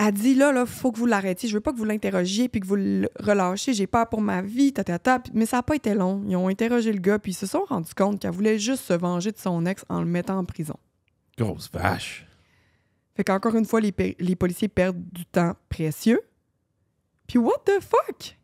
Elle 0.00 0.12
dit 0.12 0.34
là, 0.34 0.50
là, 0.50 0.66
faut 0.66 0.90
que 0.90 0.98
vous 0.98 1.06
l'arrêtiez. 1.06 1.48
Je 1.48 1.54
veux 1.54 1.60
pas 1.60 1.72
que 1.72 1.78
vous 1.78 1.84
l'interrogiez 1.84 2.48
puis 2.48 2.60
que 2.60 2.66
vous 2.66 2.74
le 2.74 3.08
relâchiez. 3.20 3.74
J'ai 3.74 3.86
peur 3.86 4.08
pour 4.08 4.20
ma 4.20 4.42
vie, 4.42 4.72
ta, 4.72 4.82
ta, 4.82 5.22
Mais 5.34 5.46
ça 5.46 5.58
n'a 5.58 5.62
pas 5.62 5.76
été 5.76 5.94
long. 5.94 6.24
Ils 6.26 6.34
ont 6.34 6.48
interrogé 6.48 6.92
le 6.92 6.98
gars 6.98 7.20
puis 7.20 7.30
ils 7.30 7.36
se 7.36 7.46
sont 7.46 7.62
rendus 7.68 7.94
compte 7.94 8.18
qu'elle 8.18 8.32
voulait 8.32 8.58
juste 8.58 8.82
se 8.82 8.92
venger 8.92 9.30
de 9.30 9.38
son 9.38 9.64
ex 9.66 9.84
en 9.88 10.00
le 10.00 10.06
mettant 10.06 10.36
en 10.36 10.44
prison. 10.44 10.74
Grosse 11.38 11.70
vache. 11.70 12.26
Fait 13.14 13.22
qu'encore 13.22 13.54
une 13.54 13.64
fois, 13.64 13.80
les 13.80 14.36
policiers 14.36 14.66
perdent 14.66 15.00
du 15.12 15.24
temps 15.24 15.54
précieux. 15.68 16.22
Puis 17.28 17.38
what 17.38 17.62
the 17.66 17.80
fuck? 17.80 18.36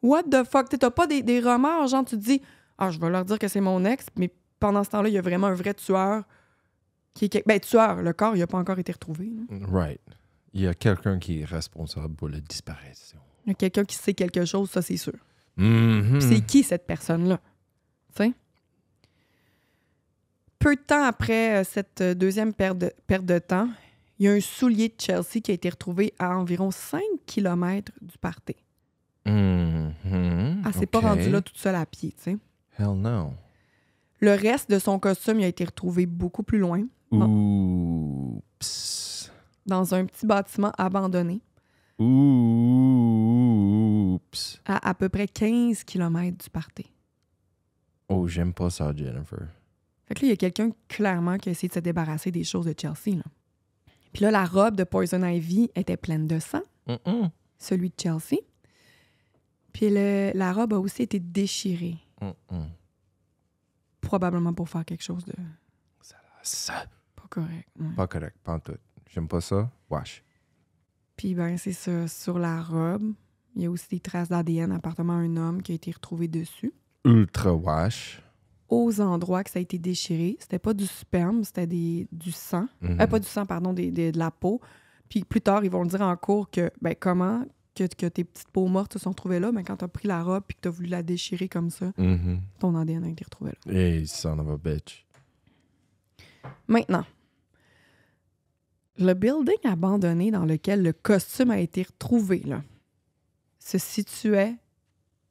What 0.00 0.22
the 0.30 0.44
fuck? 0.48 0.68
T'as 0.68 0.90
pas 0.90 1.08
des, 1.08 1.24
des 1.24 1.40
remords, 1.40 1.88
genre 1.88 2.04
tu 2.04 2.16
te 2.16 2.22
dis 2.22 2.40
Ah, 2.78 2.92
je 2.92 3.00
vais 3.00 3.10
leur 3.10 3.24
dire 3.24 3.40
que 3.40 3.48
c'est 3.48 3.60
mon 3.60 3.84
ex, 3.84 4.06
mais 4.14 4.32
pendant 4.60 4.84
ce 4.84 4.90
temps-là, 4.90 5.08
il 5.08 5.14
y 5.14 5.18
a 5.18 5.22
vraiment 5.22 5.48
un 5.48 5.54
vrai 5.54 5.74
tueur 5.74 6.22
qui 7.14 7.26
est. 7.26 7.42
Ben, 7.46 7.58
tueur, 7.60 8.02
le 8.02 8.12
corps, 8.12 8.36
il 8.36 8.42
a 8.42 8.46
pas 8.46 8.58
encore 8.58 8.78
été 8.78 8.92
retrouvé. 8.92 9.26
là. 9.30 9.56
Right. 9.70 10.00
Il 10.54 10.60
y 10.62 10.66
a 10.66 10.74
quelqu'un 10.74 11.18
qui 11.18 11.40
est 11.40 11.44
responsable 11.44 12.14
pour 12.14 12.28
la 12.28 12.40
disparition. 12.40 13.18
Il 13.46 13.50
y 13.50 13.52
a 13.52 13.54
quelqu'un 13.54 13.84
qui 13.84 13.96
sait 13.96 14.14
quelque 14.14 14.44
chose, 14.44 14.70
ça 14.70 14.82
c'est 14.82 14.96
sûr. 14.96 15.14
Mhm. 15.56 16.18
Puis 16.18 16.22
c'est 16.28 16.40
qui 16.40 16.62
cette 16.62 16.86
personne-là? 16.86 17.40
Tu 18.14 18.24
sais? 18.24 18.32
Peu 20.58 20.76
de 20.76 20.80
temps 20.80 21.02
après 21.02 21.60
euh, 21.60 21.64
cette 21.64 22.00
euh, 22.02 22.14
deuxième 22.14 22.52
perte 22.54 22.78
de, 22.78 22.92
perte 23.06 23.24
de 23.24 23.38
temps, 23.38 23.68
il 24.18 24.26
y 24.26 24.28
a 24.28 24.32
un 24.32 24.40
soulier 24.40 24.88
de 24.88 24.94
Chelsea 24.98 25.40
qui 25.42 25.50
a 25.50 25.54
été 25.54 25.68
retrouvé 25.68 26.12
à 26.18 26.36
environ 26.38 26.70
5 26.70 27.00
km 27.26 27.90
du 28.00 28.16
party. 28.18 28.54
Mhm. 29.26 30.62
Elle 30.64 30.74
s'est 30.74 30.86
pas 30.86 30.98
Ok. 30.98 31.04
rendue 31.04 31.30
là 31.30 31.40
toute 31.40 31.56
seule 31.58 31.74
à 31.74 31.86
pied, 31.86 32.12
tu 32.12 32.22
sais. 32.22 32.36
Hell 32.78 32.92
no. 32.96 33.32
Le 34.20 34.34
reste 34.34 34.70
de 34.70 34.78
son 34.78 34.98
costume 34.98 35.40
il 35.40 35.44
a 35.44 35.48
été 35.48 35.64
retrouvé 35.64 36.06
beaucoup 36.06 36.42
plus 36.44 36.58
loin, 36.58 36.84
Oups. 37.12 37.20
dans 39.66 39.94
un 39.94 40.06
petit 40.06 40.26
bâtiment 40.26 40.72
abandonné, 40.78 41.40
Oups. 43.22 44.60
à 44.64 44.88
à 44.88 44.94
peu 44.94 45.08
près 45.08 45.28
15 45.28 45.84
km 45.84 46.44
du 46.44 46.50
party. 46.50 46.86
Oh, 48.08 48.26
j'aime 48.28 48.52
pas 48.52 48.70
ça, 48.70 48.92
Jennifer. 48.94 49.48
Fait 50.06 50.14
que 50.14 50.20
là, 50.22 50.26
il 50.26 50.30
y 50.30 50.32
a 50.32 50.36
quelqu'un 50.36 50.70
clairement 50.88 51.38
qui 51.38 51.48
a 51.48 51.52
essayé 51.52 51.68
de 51.68 51.74
se 51.74 51.78
débarrasser 51.80 52.30
des 52.30 52.44
choses 52.44 52.66
de 52.66 52.74
Chelsea. 52.78 53.16
Là. 53.16 53.24
Puis 54.12 54.22
là, 54.22 54.30
la 54.30 54.44
robe 54.44 54.76
de 54.76 54.84
Poison 54.84 55.24
Ivy 55.24 55.70
était 55.74 55.96
pleine 55.96 56.26
de 56.26 56.38
sang. 56.38 56.62
Celui 57.58 57.88
de 57.90 57.94
Chelsea. 58.00 58.40
Puis 59.72 59.88
le- 59.88 60.32
la 60.34 60.52
robe 60.52 60.74
a 60.74 60.78
aussi 60.78 61.02
été 61.02 61.18
déchirée, 61.18 61.96
Mm-mm. 62.20 62.66
probablement 64.02 64.52
pour 64.52 64.68
faire 64.68 64.84
quelque 64.84 65.02
chose 65.04 65.24
de 65.24 65.32
Ça, 66.42 66.84
correct. 67.40 67.68
ouais. 67.80 67.94
pas 67.96 68.06
correct, 68.06 68.36
pas 68.44 68.52
en 68.54 68.60
tout. 68.60 68.76
J'aime 69.08 69.28
pas 69.28 69.40
ça. 69.40 69.70
Wesh. 69.90 70.22
Puis 71.16 71.34
ben 71.34 71.56
c'est 71.58 71.72
ça, 71.72 72.08
sur 72.08 72.38
la 72.38 72.62
robe, 72.62 73.12
il 73.54 73.62
y 73.62 73.66
a 73.66 73.70
aussi 73.70 73.88
des 73.90 74.00
traces 74.00 74.28
d'ADN 74.28 74.72
appartenant 74.72 75.12
à 75.14 75.16
un 75.16 75.36
homme 75.36 75.62
qui 75.62 75.72
a 75.72 75.74
été 75.74 75.90
retrouvé 75.90 76.28
dessus. 76.28 76.72
Ultra 77.04 77.52
wesh. 77.54 78.22
Aux 78.68 79.00
endroits 79.02 79.44
que 79.44 79.50
ça 79.50 79.58
a 79.58 79.62
été 79.62 79.78
déchiré, 79.78 80.36
c'était 80.40 80.58
pas 80.58 80.72
du 80.72 80.86
sperme, 80.86 81.44
c'était 81.44 81.66
des, 81.66 82.08
du 82.10 82.32
sang. 82.32 82.66
Mhm. 82.80 83.00
Euh, 83.02 83.06
pas 83.06 83.18
du 83.18 83.26
sang, 83.28 83.44
pardon, 83.44 83.74
des, 83.74 83.90
des- 83.90 84.12
de 84.12 84.18
la 84.18 84.30
peau. 84.30 84.60
Puis 85.10 85.24
plus 85.24 85.42
tard, 85.42 85.62
ils 85.64 85.70
vont 85.70 85.84
dire 85.84 86.00
en 86.00 86.16
cours 86.16 86.50
que, 86.50 86.70
ben 86.80 86.94
comment 86.98 87.44
que, 87.74 87.84
que 87.86 88.06
tes 88.06 88.24
petites 88.24 88.48
peaux 88.50 88.68
mortes 88.68 88.94
se 88.94 88.98
sont 88.98 89.12
trouvées 89.12 89.40
là, 89.40 89.52
mais 89.52 89.62
quand 89.64 89.76
t'as 89.76 89.88
pris 89.88 90.08
la 90.08 90.22
robe 90.22 90.44
puis 90.46 90.56
que 90.56 90.62
t'as 90.62 90.70
voulu 90.70 90.88
la 90.88 91.02
déchirer 91.02 91.48
comme 91.48 91.68
ça, 91.70 91.92
Mhm. 91.98 92.40
ton 92.58 92.74
ADN 92.74 93.04
a 93.04 93.08
été 93.08 93.24
retrouvé 93.24 93.52
là. 93.66 93.72
Hey, 93.74 94.06
son 94.06 94.38
of 94.38 94.48
a 94.48 94.56
bitch. 94.56 95.06
Maintenant, 96.68 97.04
le 98.98 99.14
building 99.14 99.56
abandonné 99.64 100.30
dans 100.30 100.44
lequel 100.44 100.82
le 100.82 100.92
costume 100.92 101.50
a 101.50 101.58
été 101.58 101.82
retrouvé 101.82 102.40
là, 102.40 102.62
se 103.58 103.78
situait 103.78 104.56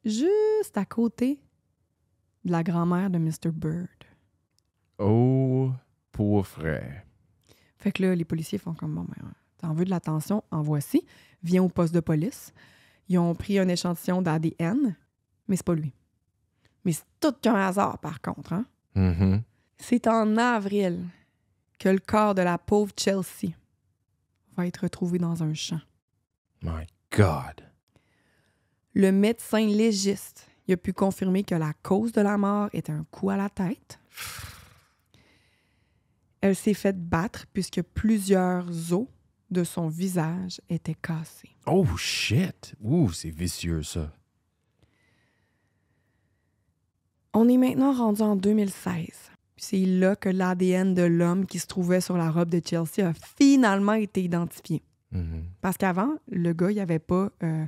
juste 0.04 0.76
à 0.76 0.84
côté 0.84 1.40
de 2.44 2.52
la 2.52 2.62
grand-mère 2.62 3.10
de 3.10 3.18
Mr. 3.18 3.50
Bird. 3.52 3.88
Oh, 4.98 5.70
pour 6.10 6.46
frère. 6.46 7.02
Fait 7.78 7.92
que 7.92 8.02
là, 8.02 8.14
les 8.14 8.24
policiers 8.24 8.58
font 8.58 8.74
comme 8.74 8.94
bon, 8.94 9.02
ben, 9.04 9.32
t'en 9.58 9.74
veux 9.74 9.84
de 9.84 9.90
l'attention, 9.90 10.42
en 10.50 10.62
voici. 10.62 11.04
Viens 11.42 11.62
au 11.62 11.68
poste 11.68 11.94
de 11.94 12.00
police. 12.00 12.52
Ils 13.08 13.18
ont 13.18 13.34
pris 13.34 13.58
un 13.58 13.68
échantillon 13.68 14.22
d'ADN, 14.22 14.96
mais 15.48 15.56
c'est 15.56 15.66
pas 15.66 15.74
lui. 15.74 15.92
Mais 16.84 16.92
c'est 16.92 17.04
tout 17.20 17.32
qu'un 17.40 17.54
hasard, 17.54 17.98
par 17.98 18.20
contre. 18.20 18.52
Hein? 18.52 18.66
Mhm. 18.94 19.42
C'est 19.78 20.06
en 20.06 20.36
avril 20.36 21.00
que 21.82 21.88
le 21.88 21.98
corps 21.98 22.36
de 22.36 22.42
la 22.42 22.58
pauvre 22.58 22.92
Chelsea 22.96 23.56
va 24.56 24.68
être 24.68 24.84
retrouvé 24.84 25.18
dans 25.18 25.42
un 25.42 25.52
champ. 25.52 25.80
My 26.62 26.86
God. 27.10 27.66
Le 28.94 29.10
médecin 29.10 29.66
légiste 29.66 30.46
il 30.68 30.74
a 30.74 30.76
pu 30.76 30.92
confirmer 30.92 31.42
que 31.42 31.56
la 31.56 31.72
cause 31.82 32.12
de 32.12 32.20
la 32.20 32.38
mort 32.38 32.68
était 32.72 32.92
un 32.92 33.04
coup 33.10 33.30
à 33.30 33.36
la 33.36 33.48
tête. 33.50 33.98
Elle 36.40 36.54
s'est 36.54 36.72
faite 36.72 37.04
battre 37.04 37.46
puisque 37.52 37.82
plusieurs 37.82 38.92
os 38.92 39.08
de 39.50 39.64
son 39.64 39.88
visage 39.88 40.60
étaient 40.68 40.94
cassés. 40.94 41.50
Oh 41.66 41.84
shit. 41.96 42.76
Ouh, 42.80 43.10
c'est 43.10 43.30
vicieux 43.30 43.82
ça. 43.82 44.12
On 47.34 47.48
est 47.48 47.56
maintenant 47.56 47.92
rendu 47.92 48.22
en 48.22 48.36
2016. 48.36 49.31
C'est 49.64 49.84
là 49.86 50.16
que 50.16 50.28
l'ADN 50.28 50.92
de 50.92 51.02
l'homme 51.02 51.46
qui 51.46 51.60
se 51.60 51.68
trouvait 51.68 52.00
sur 52.00 52.16
la 52.16 52.32
robe 52.32 52.48
de 52.48 52.60
Chelsea 52.64 53.08
a 53.08 53.12
finalement 53.38 53.92
été 53.92 54.20
identifié. 54.20 54.82
Mhm. 55.12 55.44
Parce 55.60 55.76
qu'avant, 55.76 56.16
le 56.28 56.52
gars, 56.52 56.72
il 56.72 56.74
n'y 56.74 56.80
avait 56.80 56.98
pas. 56.98 57.30
euh, 57.44 57.64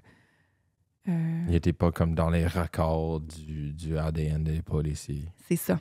euh, 1.09 1.45
Il 1.49 1.55
était 1.55 1.73
pas 1.73 1.93
comme 1.93 2.17
dans 2.17 2.31
les 2.31 2.49
raccords 2.49 3.21
du, 3.21 3.73
du 3.75 3.97
ADN 3.97 4.43
des 4.43 4.61
policiers. 4.61 5.29
c'est 5.49 5.55
ça. 5.55 5.79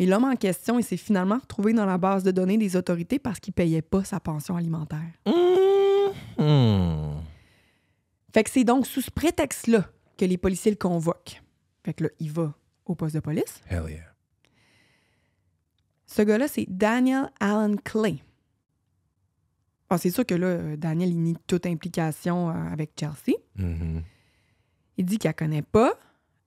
Mais 0.00 0.06
l'homme 0.06 0.24
en 0.24 0.34
question, 0.34 0.80
il 0.80 0.82
s'est 0.82 0.96
finalement 0.96 1.38
retrouvé 1.38 1.72
dans 1.72 1.86
la 1.86 1.98
base 1.98 2.24
de 2.24 2.32
données 2.32 2.58
des 2.58 2.74
autorités 2.74 3.20
parce 3.20 3.38
qu'il 3.38 3.52
payait 3.54 3.82
pas 3.82 4.02
sa 4.02 4.18
pension 4.18 4.56
alimentaire. 4.56 5.12
Mhm. 6.38 7.20
Fait 8.34 8.42
que 8.42 8.50
c'est 8.50 8.64
donc 8.64 8.86
sous 8.86 9.02
ce 9.02 9.10
prétexte-là 9.12 9.88
que 10.18 10.24
les 10.24 10.38
policiers 10.38 10.72
le 10.72 10.76
convoquent. 10.78 11.40
Fait 11.84 11.94
que 11.94 12.04
là, 12.04 12.10
il 12.18 12.32
va 12.32 12.54
au 12.86 12.94
poste 12.96 13.14
de 13.14 13.20
police. 13.20 13.60
Hell 13.68 13.84
yeah. 13.88 14.11
Ce 16.12 16.20
gars-là, 16.20 16.46
c'est 16.46 16.66
Daniel 16.68 17.30
Allen 17.40 17.80
Clay. 17.80 18.18
Ah, 19.88 19.96
c'est 19.96 20.10
sûr 20.10 20.26
que 20.26 20.34
là, 20.34 20.76
Daniel, 20.76 21.08
il 21.08 21.18
nie 21.18 21.36
toute 21.46 21.64
implication 21.64 22.50
euh, 22.50 22.52
avec 22.70 22.92
Chelsea. 23.00 23.38
Mhm. 23.56 24.02
Il 24.98 25.06
dit 25.06 25.16
qu'il 25.16 25.28
la 25.28 25.32
connaît 25.32 25.62
pas, 25.62 25.94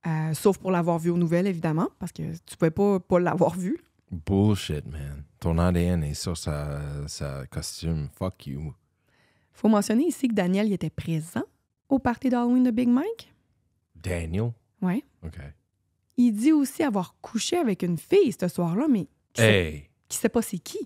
euh, 0.06 0.36
sauf 0.36 0.60
pour 0.60 0.70
l'avoir 0.70 1.00
vu 1.00 1.10
aux 1.10 1.18
nouvelles, 1.18 1.48
évidemment, 1.48 1.90
parce 1.98 2.12
que 2.12 2.22
tu 2.46 2.58
pouvais 2.58 2.70
pas, 2.70 3.00
pas 3.00 3.20
l'avoir 3.20 3.56
vu. 3.58 3.80
Bullshit, 4.12 4.86
man. 4.86 5.24
Ton 5.40 5.58
ADN 5.58 6.04
est 6.04 6.14
sur 6.14 6.38
sa, 6.38 7.08
sa 7.08 7.48
costume. 7.48 8.10
Fuck 8.14 8.46
you. 8.46 8.72
faut 9.52 9.68
mentionner 9.68 10.06
ici 10.06 10.28
que 10.28 10.36
Daniel 10.36 10.68
il 10.68 10.74
était 10.74 10.92
présent 10.92 11.44
au 11.90 11.98
party 11.98 12.30
d'Halloween 12.30 12.64
de 12.64 12.72
Big 12.72 12.88
Mike. 12.88 13.34
Daniel? 13.96 14.52
Ouais. 14.84 15.04
OK. 15.24 15.40
Il 16.18 16.34
dit 16.34 16.52
aussi 16.52 16.84
avoir 16.84 17.16
couché 17.22 17.58
avec 17.58 17.82
une 17.82 17.98
fille 17.98 18.32
ce 18.40 18.48
soir-là, 18.48 18.88
mais 18.88 19.08
qui 19.36 19.42
sait, 19.42 19.68
Hey. 19.74 19.90
sait 20.10 20.30
pas 20.30 20.42
c'est 20.42 20.58
qui. 20.60 20.80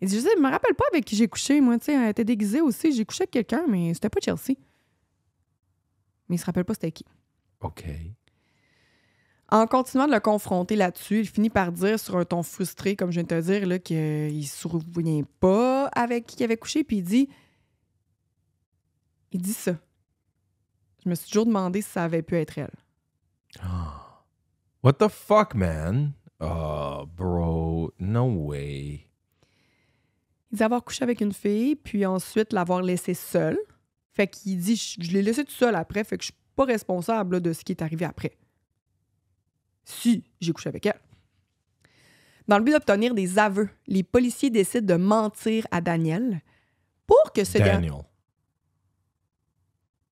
Il 0.00 0.06
dit, 0.08 0.14
je 0.14 0.20
sais, 0.20 0.28
je 0.36 0.40
me 0.42 0.48
rappelle 0.50 0.74
pas 0.74 0.84
avec 0.92 1.04
qui 1.04 1.16
j'ai 1.16 1.26
couché. 1.26 1.60
Moi, 1.60 1.78
tu 1.78 1.86
sais, 1.86 1.94
elle 1.94 2.10
était 2.10 2.24
déguisée 2.24 2.60
aussi. 2.60 2.92
J'ai 2.92 3.04
couché 3.04 3.22
avec 3.22 3.32
quelqu'un, 3.32 3.64
mais 3.68 3.92
c'était 3.94 4.08
pas 4.08 4.20
Chelsea. 4.22 4.56
Mais 6.28 6.36
il 6.36 6.38
se 6.38 6.44
rappelle 6.44 6.64
pas 6.64 6.74
c'était 6.74 6.92
qui. 6.92 7.04
OK. 7.60 7.84
En 9.50 9.66
continuant 9.66 10.06
de 10.06 10.12
le 10.12 10.20
confronter 10.20 10.76
là-dessus, 10.76 11.20
il 11.20 11.26
finit 11.28 11.50
par 11.50 11.72
dire 11.72 11.98
sur 11.98 12.16
un 12.16 12.24
ton 12.24 12.42
frustré, 12.42 12.94
comme 12.96 13.10
je 13.10 13.14
viens 13.14 13.22
de 13.24 13.28
te 13.28 13.40
dire, 13.40 13.66
là, 13.66 13.78
qu'il 13.78 14.36
ne 14.38 14.42
se 14.42 14.56
souvient 14.68 15.22
pas 15.40 15.86
avec 15.86 16.26
qui 16.26 16.36
il 16.38 16.44
avait 16.44 16.58
couché, 16.58 16.84
puis 16.84 16.98
il 16.98 17.02
dit 17.02 17.28
Il 19.32 19.40
dit 19.42 19.52
ça. 19.54 19.72
Je 21.04 21.08
me 21.08 21.14
suis 21.14 21.26
toujours 21.28 21.46
demandé 21.46 21.80
si 21.82 21.88
ça 21.90 22.04
avait 22.04 22.22
pu 22.22 22.36
être 22.36 22.58
elle. 22.58 22.70
What 24.82 24.92
the 24.94 25.08
fuck, 25.08 25.54
man? 25.54 26.12
Oh, 26.40 26.44
bro, 26.46 26.48
no 28.08 28.24
way. 28.46 29.06
Il 30.50 30.56
dit 30.56 30.62
avoir 30.62 30.82
couché 30.82 31.02
avec 31.02 31.20
une 31.20 31.32
fille, 31.32 31.76
puis 31.76 32.06
ensuite 32.06 32.52
l'avoir 32.52 32.82
laissée 32.82 33.14
seule. 33.14 33.58
Fait 34.12 34.26
qu'il 34.26 34.58
dit 34.58 34.76
Je, 34.76 35.02
je 35.02 35.12
l'ai 35.12 35.22
laissée 35.22 35.44
toute 35.44 35.54
seule 35.54 35.74
après, 35.74 36.04
fait 36.04 36.16
que 36.16 36.22
je 36.24 36.32
suis 36.32 36.40
pas 36.56 36.64
responsable 36.64 37.36
là, 37.36 37.40
de 37.40 37.52
ce 37.52 37.62
qui 37.64 37.72
est 37.72 37.82
arrivé 37.82 38.04
après. 38.04 38.36
Si 39.84 40.24
j'ai 40.40 40.52
couché 40.52 40.68
avec 40.68 40.86
elle. 40.86 41.00
Dans 42.46 42.58
le 42.58 42.64
but 42.64 42.72
d'obtenir 42.72 43.14
des 43.14 43.38
aveux, 43.38 43.68
les 43.86 44.02
policiers 44.02 44.50
décident 44.50 44.94
de 44.94 45.00
mentir 45.00 45.66
à 45.70 45.80
Daniel 45.82 46.40
pour 47.06 47.32
que 47.34 47.44
ce 47.44 47.58
gars. 47.58 47.74
Daniel. 47.74 48.04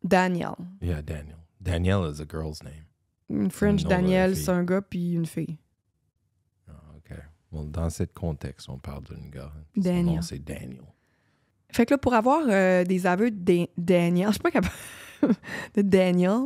Daniel. 0.02 0.54
Yeah, 0.80 1.02
Daniel. 1.02 1.38
Daniel 1.60 2.10
is 2.10 2.20
a 2.20 2.26
girl's 2.26 2.62
name. 2.62 2.84
Une 3.28 3.50
French 3.50 3.84
Daniel, 3.84 4.36
c'est 4.36 4.50
un 4.50 4.62
gars 4.64 4.82
puis 4.82 5.14
une 5.14 5.26
fille. 5.26 5.58
Bon, 7.56 7.64
dans 7.64 7.88
ce 7.88 8.02
contexte, 8.02 8.68
on 8.68 8.78
parle 8.78 9.04
d'une 9.04 9.30
gars. 9.30 9.50
Son 9.74 9.80
Daniel. 9.80 10.16
nom, 10.16 10.22
c'est 10.22 10.44
Daniel. 10.44 10.82
Fait 11.72 11.86
que 11.86 11.94
là, 11.94 11.98
pour 11.98 12.12
avoir 12.14 12.42
euh, 12.48 12.84
des 12.84 13.06
aveux 13.06 13.30
de 13.30 13.38
Da- 13.38 13.70
Daniel, 13.78 14.26
je 14.28 14.32
suis 14.32 14.40
pas 14.42 14.50
capable 14.50 14.74
de 15.74 15.82
Daniel, 15.82 16.40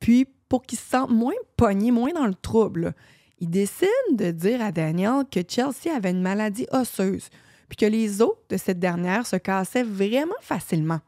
puis 0.00 0.26
pour 0.48 0.62
qu'il 0.62 0.78
se 0.78 0.88
sente 0.88 1.10
moins 1.10 1.34
pogné, 1.56 1.90
moins 1.90 2.12
dans 2.12 2.26
le 2.26 2.34
trouble, 2.34 2.94
il 3.40 3.50
décide 3.50 3.88
de 4.12 4.30
dire 4.30 4.62
à 4.62 4.72
Daniel 4.72 5.24
que 5.30 5.40
Chelsea 5.46 5.94
avait 5.94 6.10
une 6.12 6.22
maladie 6.22 6.66
osseuse, 6.72 7.28
puis 7.68 7.76
que 7.76 7.84
les 7.86 8.22
os 8.22 8.32
de 8.48 8.56
cette 8.56 8.78
dernière 8.78 9.26
se 9.26 9.36
cassaient 9.36 9.82
vraiment 9.82 10.34
facilement. 10.40 11.00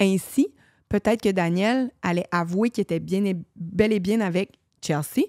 Ainsi, 0.00 0.48
peut-être 0.88 1.20
que 1.22 1.28
Daniel 1.28 1.90
allait 2.02 2.26
avouer 2.30 2.70
qu'il 2.70 2.82
était 2.82 3.00
bien 3.00 3.24
et- 3.26 3.36
bel 3.56 3.92
et 3.92 4.00
bien 4.00 4.20
avec 4.22 4.58
Chelsea, 4.82 5.26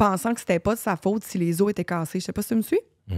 pensant 0.00 0.32
que 0.32 0.40
c'était 0.40 0.58
pas 0.58 0.74
de 0.74 0.80
sa 0.80 0.96
faute 0.96 1.24
si 1.24 1.36
les 1.36 1.60
os 1.60 1.70
étaient 1.70 1.84
cassés. 1.84 2.20
Je 2.20 2.24
sais 2.24 2.32
pas 2.32 2.40
si 2.40 2.48
tu 2.48 2.54
me 2.54 2.62
suis. 2.62 2.80
Puis 3.06 3.16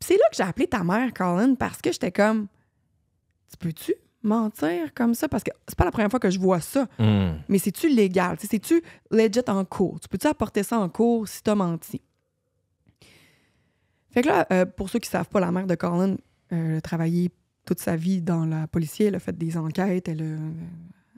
c'est 0.00 0.14
là 0.14 0.24
que 0.30 0.36
j'ai 0.36 0.42
appelé 0.42 0.66
ta 0.66 0.84
mère, 0.84 1.12
Colin, 1.14 1.54
parce 1.54 1.80
que 1.80 1.90
j'étais 1.90 2.12
comme, 2.12 2.48
tu 3.50 3.56
peux-tu 3.56 3.94
mentir 4.22 4.92
comme 4.94 5.14
ça? 5.14 5.26
Parce 5.26 5.42
que 5.42 5.50
c'est 5.66 5.78
pas 5.78 5.86
la 5.86 5.90
première 5.90 6.10
fois 6.10 6.20
que 6.20 6.28
je 6.28 6.38
vois 6.38 6.60
ça. 6.60 6.86
Mm. 6.98 7.30
Mais 7.48 7.58
c'est-tu 7.58 7.88
légal? 7.88 8.36
C'est-tu 8.38 8.82
legit 9.10 9.40
en 9.48 9.64
cours? 9.64 9.98
Tu 10.00 10.08
peux-tu 10.08 10.26
apporter 10.26 10.62
ça 10.62 10.78
en 10.78 10.90
cours 10.90 11.26
si 11.26 11.42
t'as 11.42 11.54
menti? 11.54 12.02
Fait 14.10 14.20
que 14.20 14.28
là, 14.28 14.46
euh, 14.52 14.66
pour 14.66 14.90
ceux 14.90 14.98
qui 14.98 15.08
savent 15.08 15.28
pas, 15.28 15.40
la 15.40 15.50
mère 15.50 15.66
de 15.66 15.76
Colin 15.76 16.16
euh, 16.52 16.78
a 16.78 16.80
travaillé 16.82 17.30
toute 17.64 17.78
sa 17.78 17.96
vie 17.96 18.20
dans 18.20 18.44
la 18.44 18.66
policier, 18.66 19.06
elle 19.06 19.14
a 19.14 19.20
fait 19.20 19.36
des 19.36 19.56
enquêtes, 19.56 20.08
elle 20.08 20.22
a, 20.22 20.36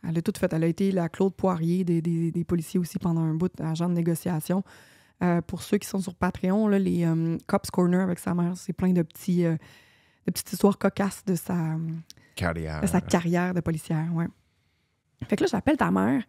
elle 0.08 0.18
a 0.18 0.22
tout 0.22 0.32
fait. 0.38 0.52
Elle 0.52 0.64
a 0.64 0.66
été 0.66 0.90
la 0.92 1.08
Claude 1.08 1.34
Poirier 1.34 1.84
des, 1.84 2.02
des- 2.02 2.30
des 2.32 2.44
policiers 2.44 2.80
aussi 2.80 2.98
pendant 2.98 3.20
un 3.22 3.34
bout, 3.34 3.52
agent 3.60 3.88
de 3.88 3.94
négociation. 3.94 4.62
Euh, 5.22 5.40
pour 5.40 5.62
ceux 5.62 5.78
qui 5.78 5.86
sont 5.88 6.00
sur 6.00 6.14
Patreon, 6.16 6.66
là, 6.68 6.78
les 6.78 7.04
euh, 7.04 7.38
Cops 7.46 7.70
Corner 7.70 8.00
avec 8.00 8.18
sa 8.18 8.34
mère, 8.34 8.56
c'est 8.56 8.72
plein 8.72 8.92
de 8.92 9.02
petits, 9.02 9.44
euh, 9.44 9.52
de 10.26 10.32
petites 10.32 10.52
histoires 10.52 10.78
cocasses 10.78 11.24
de 11.24 11.36
sa, 11.36 11.76
Carrière. 12.34 12.80
de 12.80 12.86
sa 12.88 13.00
carrière 13.00 13.54
de 13.54 13.60
policière, 13.60 14.08
ouais. 14.14 14.26
Fait 15.28 15.36
que 15.36 15.44
là, 15.44 15.48
j'appelle 15.50 15.76
ta 15.76 15.92
mère, 15.92 16.24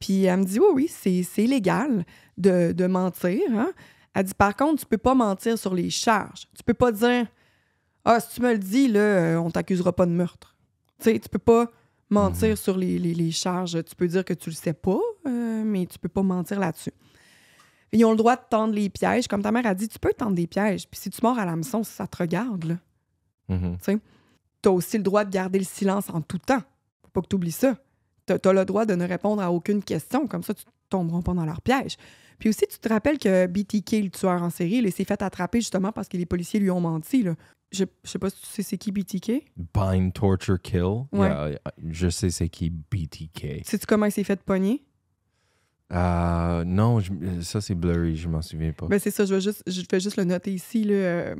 puis 0.00 0.24
elle 0.24 0.40
me 0.40 0.44
dit, 0.44 0.58
oui, 0.60 0.88
oui, 0.96 1.22
c'est, 1.22 1.46
légal 1.46 2.06
de, 2.38 2.72
de 2.72 2.86
mentir. 2.86 3.42
Hein? 3.52 3.72
Elle 4.14 4.24
dit, 4.24 4.34
par 4.34 4.56
contre, 4.56 4.80
tu 4.80 4.86
peux 4.86 4.96
pas 4.96 5.14
mentir 5.14 5.58
sur 5.58 5.74
les 5.74 5.90
charges. 5.90 6.48
Tu 6.56 6.62
peux 6.64 6.72
pas 6.72 6.90
dire, 6.90 7.26
ah, 8.06 8.18
si 8.20 8.36
tu 8.36 8.40
me 8.40 8.52
le 8.52 8.58
dis, 8.58 8.88
là, 8.88 9.38
on 9.42 9.50
t'accusera 9.50 9.92
pas 9.94 10.06
de 10.06 10.12
meurtre. 10.12 10.56
Tu 10.98 11.10
sais, 11.12 11.18
tu 11.18 11.28
peux 11.28 11.38
pas 11.38 11.70
mentir 12.10 12.56
sur 12.58 12.76
les, 12.76 12.98
les- 12.98 13.14
les 13.14 13.30
charges. 13.30 13.82
Tu 13.84 13.94
peux 13.94 14.08
dire 14.08 14.24
que 14.24 14.34
tu 14.34 14.50
le 14.50 14.54
sais 14.54 14.72
pas, 14.72 14.98
euh, 15.26 15.62
mais 15.64 15.86
tu 15.86 15.98
peux 15.98 16.08
pas 16.08 16.22
mentir 16.22 16.58
là-dessus. 16.60 16.92
Ils 17.92 18.04
ont 18.04 18.10
le 18.10 18.16
droit 18.16 18.36
de 18.36 18.42
tendre 18.50 18.74
les 18.74 18.90
pièges. 18.90 19.26
Comme 19.28 19.42
ta 19.42 19.50
mère 19.52 19.66
a 19.66 19.74
dit, 19.74 19.88
tu 19.88 19.98
peux 19.98 20.12
tendre 20.12 20.34
des 20.34 20.46
pièges. 20.46 20.86
Puis 20.88 21.00
si 21.00 21.10
tu 21.10 21.20
mords 21.22 21.38
à 21.38 21.44
l'hameçon, 21.46 21.82
ça 21.84 22.06
te 22.06 22.18
regarde, 22.18 22.64
là 22.64 22.74
Mhm. 23.48 23.78
tu 23.80 24.68
as 24.68 24.70
aussi 24.72 24.98
le 24.98 25.02
droit 25.02 25.24
de 25.24 25.30
garder 25.30 25.58
le 25.58 25.64
silence 25.64 26.10
en 26.10 26.20
tout 26.20 26.36
temps. 26.38 26.60
Faut 27.02 27.08
pas 27.12 27.22
que 27.22 27.28
tu 27.28 27.36
oublies 27.36 27.50
ça. 27.52 27.76
Tu 28.26 28.34
as, 28.46 28.52
le 28.52 28.64
droit 28.66 28.84
de 28.84 28.94
ne 28.94 29.06
répondre 29.08 29.40
à 29.40 29.50
aucune 29.50 29.82
question, 29.82 30.26
comme 30.26 30.42
ça, 30.42 30.52
tu 30.52 30.64
tomberas 30.90 31.22
pas 31.22 31.32
dans 31.32 31.46
leur 31.46 31.62
piège. 31.62 31.96
Puis 32.38 32.50
aussi, 32.50 32.66
tu 32.70 32.78
te 32.78 32.88
rappelles 32.90 33.18
que 33.18 33.46
BTK, 33.46 33.92
le 34.02 34.10
tueur 34.10 34.42
en 34.42 34.50
série, 34.50 34.76
il 34.84 34.92
s'est 34.92 35.04
fait 35.04 35.22
attraper 35.22 35.60
justement 35.60 35.92
parce 35.92 36.08
que 36.08 36.18
les 36.18 36.26
policiers 36.26 36.60
lui 36.60 36.70
ont 36.70 36.80
menti. 36.80 37.22
Là. 37.22 37.34
Je, 37.70 37.84
je 38.04 38.10
sais 38.10 38.18
pas 38.18 38.30
si 38.30 38.40
tu 38.40 38.46
sais 38.48 38.62
c'est 38.62 38.78
qui 38.78 38.92
BTK. 38.92 39.44
Bind, 39.74 40.12
torture, 40.14 40.60
kill? 40.60 41.04
Ouais. 41.12 41.28
Yeah, 41.28 41.58
je 41.90 42.08
sais 42.08 42.30
c'est 42.30 42.48
qui 42.48 42.70
BTK. 42.70 43.62
Sais-tu 43.64 43.86
comment 43.86 44.06
il 44.06 44.12
s'est 44.12 44.24
fait 44.24 44.40
pogner? 44.42 44.84
Euh, 45.92 46.64
non, 46.64 47.00
je- 47.00 47.40
ça 47.40 47.60
c'est 47.60 47.74
blurry, 47.74 48.16
je 48.16 48.28
m'en 48.28 48.42
souviens 48.42 48.72
pas. 48.72 48.86
Ben 48.86 48.98
c'est 48.98 49.10
ça, 49.10 49.24
je 49.24 49.34
vais 49.34 49.40
juste, 49.40 49.62
je 49.66 49.82
vais 49.90 50.00
juste 50.00 50.16
le 50.16 50.24
noter 50.24 50.52
ici 50.52 50.84
là, 50.84 50.94
euh, 50.94 51.34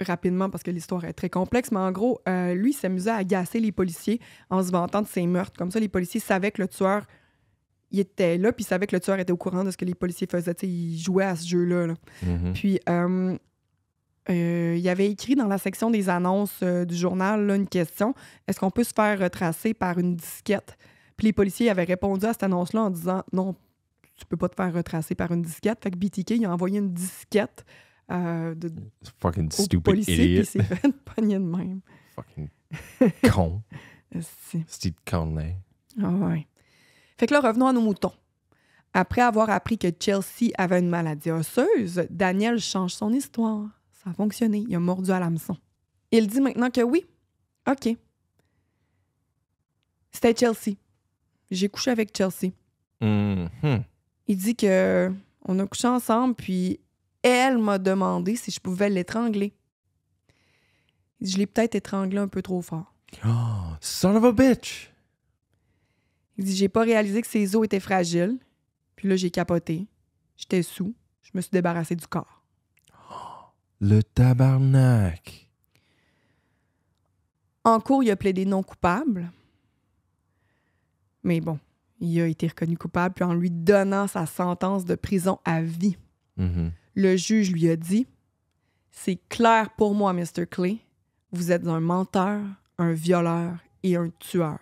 rapidement 0.00 0.50
parce 0.50 0.64
que 0.64 0.70
l'histoire 0.72 1.04
est 1.04 1.12
très 1.12 1.30
complexe. 1.30 1.70
Mais 1.70 1.78
en 1.78 1.92
gros, 1.92 2.20
euh, 2.28 2.54
lui, 2.54 2.70
il 2.70 2.74
s'amusait 2.74 3.10
à 3.10 3.16
agacer 3.16 3.60
les 3.60 3.70
policiers 3.70 4.20
en 4.50 4.62
se 4.64 4.70
vantant 4.72 5.02
de 5.02 5.06
ses 5.06 5.26
meurtres. 5.26 5.56
Comme 5.56 5.70
ça, 5.70 5.78
les 5.78 5.88
policiers 5.88 6.20
savaient 6.20 6.50
que 6.50 6.60
le 6.62 6.68
tueur 6.68 7.06
il 7.92 8.00
était 8.00 8.38
là, 8.38 8.52
puis 8.52 8.64
ils 8.64 8.66
savaient 8.66 8.88
que 8.88 8.96
le 8.96 9.00
tueur 9.00 9.20
était 9.20 9.30
au 9.32 9.36
courant 9.36 9.62
de 9.62 9.70
ce 9.70 9.76
que 9.76 9.84
les 9.84 9.94
policiers 9.94 10.26
faisaient. 10.28 10.54
Tu 10.54 10.66
sais, 10.66 10.72
il 10.72 10.98
jouait 10.98 11.26
à 11.26 11.36
ce 11.36 11.46
jeu-là. 11.46 11.86
là. 11.86 11.94
Mhm. 12.24 12.52
Puis, 12.52 12.80
euh, 14.30 14.76
il 14.78 14.88
avait 14.88 15.10
écrit 15.10 15.34
dans 15.34 15.48
la 15.48 15.58
section 15.58 15.90
des 15.90 16.08
annonces 16.08 16.60
euh, 16.62 16.86
du 16.86 16.96
journal 16.96 17.46
là, 17.46 17.56
une 17.56 17.68
question 17.68 18.14
est-ce 18.48 18.58
qu'on 18.58 18.70
peut 18.70 18.84
se 18.84 18.94
faire 18.94 19.18
retracer 19.18 19.74
par 19.74 19.98
une 19.98 20.16
disquette? 20.16 20.78
Puis 21.16 21.26
les 21.26 21.32
policiers 21.32 21.68
avaient 21.68 21.84
répondu 21.84 22.24
à 22.24 22.32
cette 22.32 22.42
annonce-là 22.42 22.84
en 22.84 22.90
disant 22.90 23.22
non, 23.32 23.54
tu 24.16 24.24
peux 24.26 24.36
pas 24.36 24.48
te 24.48 24.54
faire 24.54 24.72
retracer 24.72 25.14
par 25.14 25.30
une 25.32 25.42
disquette. 25.42 25.82
Fait 25.82 25.90
que 25.90 25.96
BTK, 25.96 26.30
il 26.30 26.46
a 26.46 26.52
envoyé 26.52 26.78
une 26.78 26.92
disquette 26.92 27.64
euh, 28.10 28.54
de, 28.54 28.72
Fucking 29.20 29.50
stupid 29.50 29.82
policier, 29.82 30.24
idiot. 30.24 30.42
il 30.42 30.46
s'est 30.46 30.62
fait 30.62 30.92
pogner 31.16 31.38
de 31.38 31.44
même. 31.44 31.80
Fucking 32.14 32.48
con. 33.30 33.62
Esti. 34.10 34.58
Petit 34.58 34.94
con 35.08 35.34
là. 35.34 35.42
Ah 36.02 36.10
ouais. 36.10 36.46
Fait 37.18 37.26
que 37.26 37.34
là, 37.34 37.40
revenons 37.40 37.66
à 37.66 37.72
nos 37.72 37.80
moutons. 37.80 38.12
Après 38.92 39.22
avoir 39.22 39.50
appris 39.50 39.76
que 39.76 39.88
Chelsea 39.98 40.52
avait 40.56 40.78
une 40.78 40.88
maladie 40.88 41.30
osseuse, 41.30 42.06
Daniel 42.10 42.60
change 42.60 42.94
son 42.94 43.12
histoire. 43.12 43.68
Ça 44.04 44.10
a 44.10 44.12
fonctionné. 44.12 44.64
Il 44.68 44.74
a 44.74 44.80
mordu 44.80 45.10
à 45.10 45.18
l'hameçon. 45.18 45.56
Il 46.10 46.26
dit 46.26 46.40
maintenant 46.40 46.70
que 46.70 46.82
oui. 46.82 47.06
OK. 47.68 47.96
C'était 50.12 50.36
Chelsea. 50.36 50.76
J'ai 51.50 51.68
couché 51.68 51.90
avec 51.90 52.16
Chelsea. 52.16 52.52
Mhm. 53.00 53.84
Il 54.26 54.36
dit 54.36 54.54
que 54.54 55.12
on 55.46 55.58
a 55.58 55.66
couché 55.66 55.88
ensemble, 55.88 56.34
puis 56.34 56.80
elle 57.22 57.58
m'a 57.58 57.78
demandé 57.78 58.36
si 58.36 58.50
je 58.50 58.60
pouvais 58.60 58.90
l'étrangler. 58.90 59.52
Il 61.20 61.26
dit, 61.26 61.32
Je 61.32 61.38
l'ai 61.38 61.46
peut-être 61.46 61.74
étranglé 61.74 62.18
un 62.18 62.28
peu 62.28 62.42
trop 62.42 62.62
fort. 62.62 62.94
Oh, 63.24 63.74
son 63.80 64.14
of 64.16 64.24
a 64.24 64.32
bitch. 64.32 64.92
Il 66.36 66.44
dit 66.44 66.56
J'ai 66.56 66.68
pas 66.68 66.82
réalisé 66.82 67.22
que 67.22 67.28
ses 67.28 67.56
os 67.56 67.64
étaient 67.64 67.80
fragiles. 67.80 68.38
Puis 68.96 69.08
là, 69.08 69.16
j'ai 69.16 69.30
capoté. 69.30 69.86
J'étais 70.36 70.62
sous. 70.62 70.94
Je 71.22 71.30
me 71.34 71.40
suis 71.40 71.50
débarrassé 71.50 71.96
du 71.96 72.06
corps. 72.06 72.43
Le 73.86 74.02
tabarnak. 74.02 75.46
En 77.64 77.80
cours, 77.80 78.02
il 78.02 78.10
a 78.10 78.16
plaidé 78.16 78.46
non 78.46 78.62
coupable. 78.62 79.30
Mais 81.22 81.40
bon, 81.42 81.58
il 82.00 82.18
a 82.20 82.26
été 82.26 82.46
reconnu 82.48 82.78
coupable, 82.78 83.14
puis 83.14 83.24
en 83.24 83.34
lui 83.34 83.50
donnant 83.50 84.06
sa 84.06 84.24
sentence 84.24 84.86
de 84.86 84.94
prison 84.94 85.38
à 85.44 85.60
vie, 85.60 85.96
Mhm. 86.38 86.72
le 86.94 87.16
juge 87.16 87.52
lui 87.52 87.68
a 87.68 87.76
dit 87.76 88.06
C'est 88.90 89.18
clair 89.28 89.70
pour 89.76 89.94
moi, 89.94 90.12
Mr. 90.14 90.46
Clay, 90.50 90.78
vous 91.32 91.52
êtes 91.52 91.66
un 91.66 91.80
menteur, 91.80 92.40
un 92.78 92.92
violeur 92.92 93.58
et 93.82 93.96
un 93.96 94.08
tueur. 94.18 94.58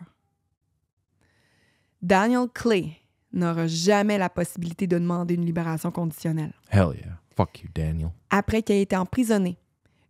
Daniel 2.01 2.49
Clay 2.53 2.97
n'aura 3.33 3.67
jamais 3.69 4.19
la 4.19 4.29
possibilité 4.31 4.87
de 4.89 4.99
demander 4.99 5.35
une 5.35 5.45
libération 5.47 5.91
conditionnelle. 5.93 6.55
Hell 6.71 6.95
yeah. 6.97 7.21
Fuck 7.37 7.63
you, 7.63 7.69
Daniel. 7.75 8.11
Après 8.31 8.63
qu'il 8.63 8.77
ait 8.77 8.83
été 8.83 8.97
emprisonné, 8.97 9.57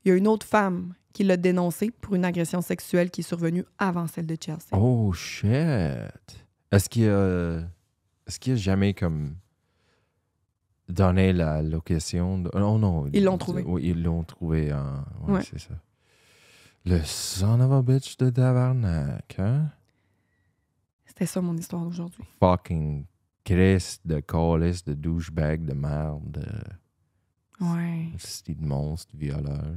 il 0.04 0.08
y 0.08 0.12
a 0.12 0.16
une 0.16 0.26
autre 0.28 0.46
femme 0.46 0.94
qui 1.12 1.24
l'a 1.24 1.36
dénoncé 1.36 1.90
pour 1.90 2.14
une 2.14 2.24
agression 2.24 2.60
sexuelle 2.62 3.10
qui 3.10 3.20
est 3.20 3.24
survenue 3.24 3.64
avant 3.78 4.06
celle 4.06 4.26
de 4.26 4.36
Chelsea. 4.42 4.68
Oh 4.72 5.12
shit. 5.12 5.46
Est-ce 6.70 6.88
qu'il 6.88 7.08
a. 7.08 7.60
Est-ce 8.26 8.38
qu'il 8.40 8.52
a 8.54 8.56
jamais 8.56 8.94
comme 8.94 9.34
donné 10.88 11.32
la 11.32 11.62
location 11.62 12.38
de... 12.38 12.50
Oh 12.54 12.78
non. 12.78 13.06
Ils 13.12 13.24
l'ont 13.24 13.38
trouvé. 13.38 13.62
Oui, 13.66 13.82
ils 13.84 14.02
l'ont 14.02 14.24
trouvé. 14.24 14.72
en- 14.72 15.04
Ouais, 15.26 15.34
Ouais. 15.34 15.42
c'est 15.42 15.58
ça. 15.58 15.74
Le 16.84 17.00
son 17.04 17.60
of 17.60 17.70
a 17.72 17.82
bitch 17.82 18.16
de 18.16 18.30
tabarnak, 18.30 19.36
hein? 19.38 19.70
C'était 21.06 21.26
ça 21.26 21.40
mon 21.40 21.56
histoire 21.56 21.82
d'aujourd'hui. 21.84 22.24
Fucking 22.40 23.04
Chris 23.44 23.98
de 24.04 24.20
calice, 24.20 24.84
de 24.84 24.94
douchebag, 24.94 25.64
de 25.64 25.74
merde, 25.74 26.22
de 26.30 26.44
Ouais. 27.62 28.08
style 28.18 28.56
de 28.60 28.64
monstre, 28.66 29.14
violeur, 29.16 29.74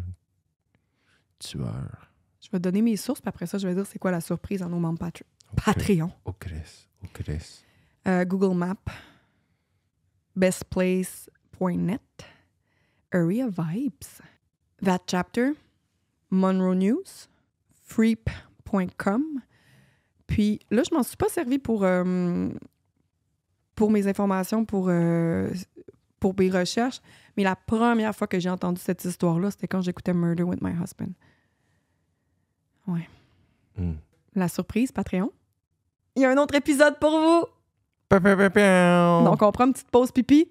tueur. 1.39 2.09
Je 2.41 2.49
vais 2.51 2.57
te 2.59 2.63
donner 2.63 2.81
mes 2.81 2.97
sources, 2.97 3.21
puis 3.21 3.29
après 3.29 3.45
ça, 3.47 3.57
je 3.57 3.67
vais 3.67 3.75
dire 3.75 3.85
c'est 3.85 3.99
quoi 3.99 4.11
la 4.11 4.21
surprise 4.21 4.61
à 4.61 4.67
nos 4.67 4.79
membres 4.79 4.99
Patre- 4.99 5.23
Oh, 5.51 5.55
Chris. 5.55 5.73
Patreon. 5.73 6.11
Oh 6.25 6.33
Chris, 6.33 6.87
oh 7.03 7.07
Chris. 7.13 7.63
Euh, 8.07 8.25
Google 8.25 8.55
Maps, 8.57 8.75
bestplace.net, 10.35 12.01
Area 13.11 13.47
Vibes, 13.47 14.21
That 14.83 14.99
Chapter, 15.07 15.53
Monroe 16.29 16.75
News, 16.75 17.27
Freep.com. 17.83 19.23
Puis 20.27 20.59
là, 20.71 20.83
je 20.89 20.93
m'en 20.93 21.03
suis 21.03 21.17
pas 21.17 21.29
servi 21.29 21.59
pour, 21.59 21.83
euh, 21.83 22.49
pour 23.75 23.91
mes 23.91 24.07
informations, 24.07 24.65
pour, 24.65 24.87
euh, 24.89 25.49
pour 26.19 26.33
mes 26.37 26.49
recherches, 26.49 26.99
mais 27.37 27.43
la 27.43 27.55
première 27.55 28.15
fois 28.15 28.27
que 28.27 28.39
j'ai 28.39 28.49
entendu 28.49 28.81
cette 28.81 29.03
histoire-là, 29.05 29.51
c'était 29.51 29.67
quand 29.67 29.81
j'écoutais 29.81 30.13
Murder 30.13 30.43
with 30.43 30.61
My 30.61 30.71
Husband. 30.71 31.13
Hmm. 33.77 33.93
La 34.35 34.47
surprise, 34.47 34.91
Patreon. 34.91 35.31
Il 36.15 36.21
y 36.21 36.25
a 36.25 36.31
un 36.31 36.37
autre 36.37 36.55
épisode 36.55 36.97
pour 36.99 37.11
vous! 37.11 37.45
Donc, 39.25 39.41
on 39.41 39.51
prend 39.51 39.65
une 39.65 39.73
petite 39.73 39.91
pause 39.91 40.11
pipi. 40.11 40.49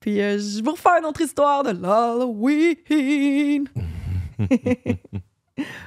Puis, 0.00 0.20
euh, 0.20 0.38
je 0.38 0.62
vous 0.62 0.72
refais 0.72 0.98
une 0.98 1.06
autre 1.06 1.22
histoire 1.22 1.62
de 1.62 1.70
l'Halloween. 1.70 3.68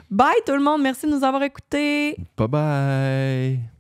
Bye 0.09 0.41
tout 0.45 0.53
le 0.53 0.63
monde. 0.63 0.81
Merci 0.81 1.05
de 1.07 1.11
nous 1.11 1.23
avoir 1.23 1.43
écoutés. 1.43 2.15
Bye 2.38 2.47
bye. 2.47 3.74